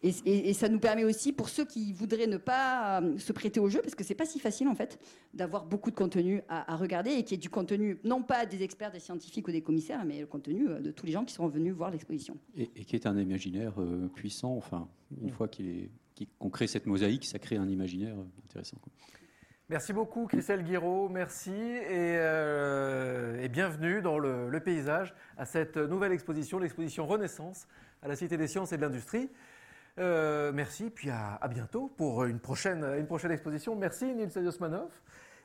Et, 0.03 0.09
et- 0.27 0.49
et 0.49 0.53
ça 0.53 0.69
nous 0.69 0.77
permet 0.79 1.03
aussi, 1.03 1.33
pour 1.33 1.49
ceux 1.49 1.65
qui 1.65 1.91
voudraient 1.91 2.27
ne 2.27 2.37
pas 2.37 3.01
euh, 3.01 3.17
se 3.17 3.33
prêter 3.33 3.59
au 3.59 3.67
jeu, 3.67 3.81
parce 3.81 3.95
que 3.95 4.03
c'est 4.03 4.13
pas 4.13 4.27
si 4.27 4.37
facile 4.39 4.67
en 4.67 4.75
fait, 4.75 4.99
d'avoir 5.33 5.65
beaucoup 5.65 5.89
de 5.89 5.95
contenu 5.95 6.43
à, 6.47 6.71
à 6.71 6.75
regarder 6.75 7.09
et 7.11 7.23
qui 7.23 7.33
est 7.33 7.37
du 7.37 7.49
contenu, 7.49 7.97
non 8.03 8.21
pas 8.21 8.45
des 8.45 8.61
experts, 8.61 8.91
des 8.91 8.99
scientifiques 8.99 9.47
ou 9.47 9.51
des 9.51 9.63
commissaires, 9.63 10.05
mais 10.05 10.19
le 10.19 10.27
contenu 10.27 10.69
euh, 10.69 10.81
de 10.81 10.91
tous 10.91 11.07
les 11.07 11.13
gens 11.13 11.25
qui 11.25 11.33
seront 11.33 11.47
venus 11.47 11.73
voir 11.73 11.89
l'exposition. 11.89 12.37
Et, 12.55 12.69
et 12.75 12.85
qui 12.85 12.95
est 12.95 13.07
un 13.07 13.17
imaginaire 13.17 13.73
euh, 13.81 14.07
puissant. 14.13 14.55
Enfin, 14.55 14.87
une 15.19 15.31
fois 15.31 15.47
est- 15.47 15.89
qu'il- 16.13 16.27
qu'on 16.37 16.49
crée 16.51 16.67
cette 16.67 16.85
mosaïque, 16.85 17.25
ça 17.25 17.39
crée 17.39 17.57
un 17.57 17.67
imaginaire 17.67 18.15
euh, 18.19 18.43
intéressant. 18.45 18.77
quoi. 18.79 18.91
Merci 19.69 19.91
beaucoup, 19.91 20.27
Christelle 20.27 20.63
Guiraud. 20.63 21.09
Merci 21.09 21.51
et, 21.51 22.15
euh, 22.15 23.45
bienvenue 23.49 24.01
dans 24.01 24.17
le, 24.17 24.59
paysage 24.61 25.13
à 25.35 25.45
cette 25.45 25.75
nouvelle 25.75 26.13
exposition, 26.13 26.57
l'exposition 26.57 27.05
Renaissance 27.05 27.67
à 28.01 28.07
la 28.07 28.15
Cité 28.15 28.37
des 28.37 28.47
Sciences 28.47 28.71
et 28.71 28.77
de 28.77 28.81
l'Industrie. 28.81 29.29
Euh, 29.99 30.53
merci, 30.53 30.89
puis 30.89 31.09
à, 31.09 31.45
bientôt 31.49 31.91
pour 31.97 32.23
une 32.23 32.39
prochaine, 32.39 32.81
exposition. 33.29 33.75
Merci, 33.75 34.05
Nils 34.15 34.37
Osmanov. 34.47 34.89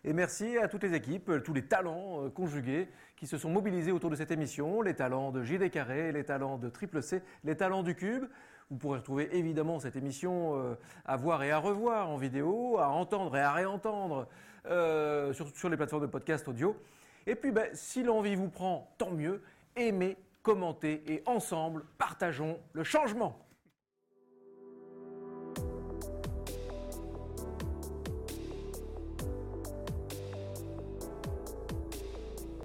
Et 0.05 0.13
merci 0.13 0.57
à 0.57 0.69
toutes 0.69 0.85
les 0.85 0.95
équipes, 0.95 1.43
tous 1.43 1.53
les 1.53 1.67
talents 1.67 2.25
euh, 2.25 2.31
conjugués 2.31 2.89
qui 3.17 3.27
se 3.27 3.37
sont 3.37 3.51
mobilisés 3.51 3.91
autour 3.91 4.11
de 4.11 4.17
cette 4.17 4.31
émission, 4.31 4.83
les 4.83 4.95
talents 4.95 5.33
de 5.33 5.43
JD 5.43 5.69
Carré, 5.73 6.13
les 6.13 6.23
talents 6.23 6.59
de 6.59 6.69
Triple 6.69 7.03
C, 7.03 7.23
les 7.43 7.57
talents 7.57 7.83
du 7.83 7.97
Cube. 7.97 8.27
Vous 8.73 8.79
pourrez 8.79 9.01
retrouver 9.01 9.29
évidemment 9.37 9.79
cette 9.81 9.97
émission 9.97 10.57
euh, 10.57 10.75
à 11.05 11.19
voir 11.19 11.43
et 11.43 11.51
à 11.51 11.59
revoir 11.59 12.09
en 12.09 12.17
vidéo, 12.17 12.79
à 12.79 12.89
entendre 12.89 13.37
et 13.37 13.41
à 13.43 13.53
réentendre 13.53 14.27
euh, 14.65 15.35
sur, 15.35 15.69
les 15.69 15.77
plateformes 15.77 16.01
de 16.01 16.07
podcast 16.07 16.49
audio. 16.49 16.75
Et 17.27 17.35
puis, 17.35 17.51
ben, 17.51 17.69
si 17.75 18.03
l'envie 18.03 18.35
vous 18.35 18.49
prend, 18.49 18.91
tant 18.97 19.11
mieux. 19.11 19.43
Aimez, 19.77 20.17
commentez 20.43 21.03
et 21.07 21.23
ensemble, 21.27 21.85
partageons 21.99 22.59
le 22.73 22.83
changement. 22.83 23.39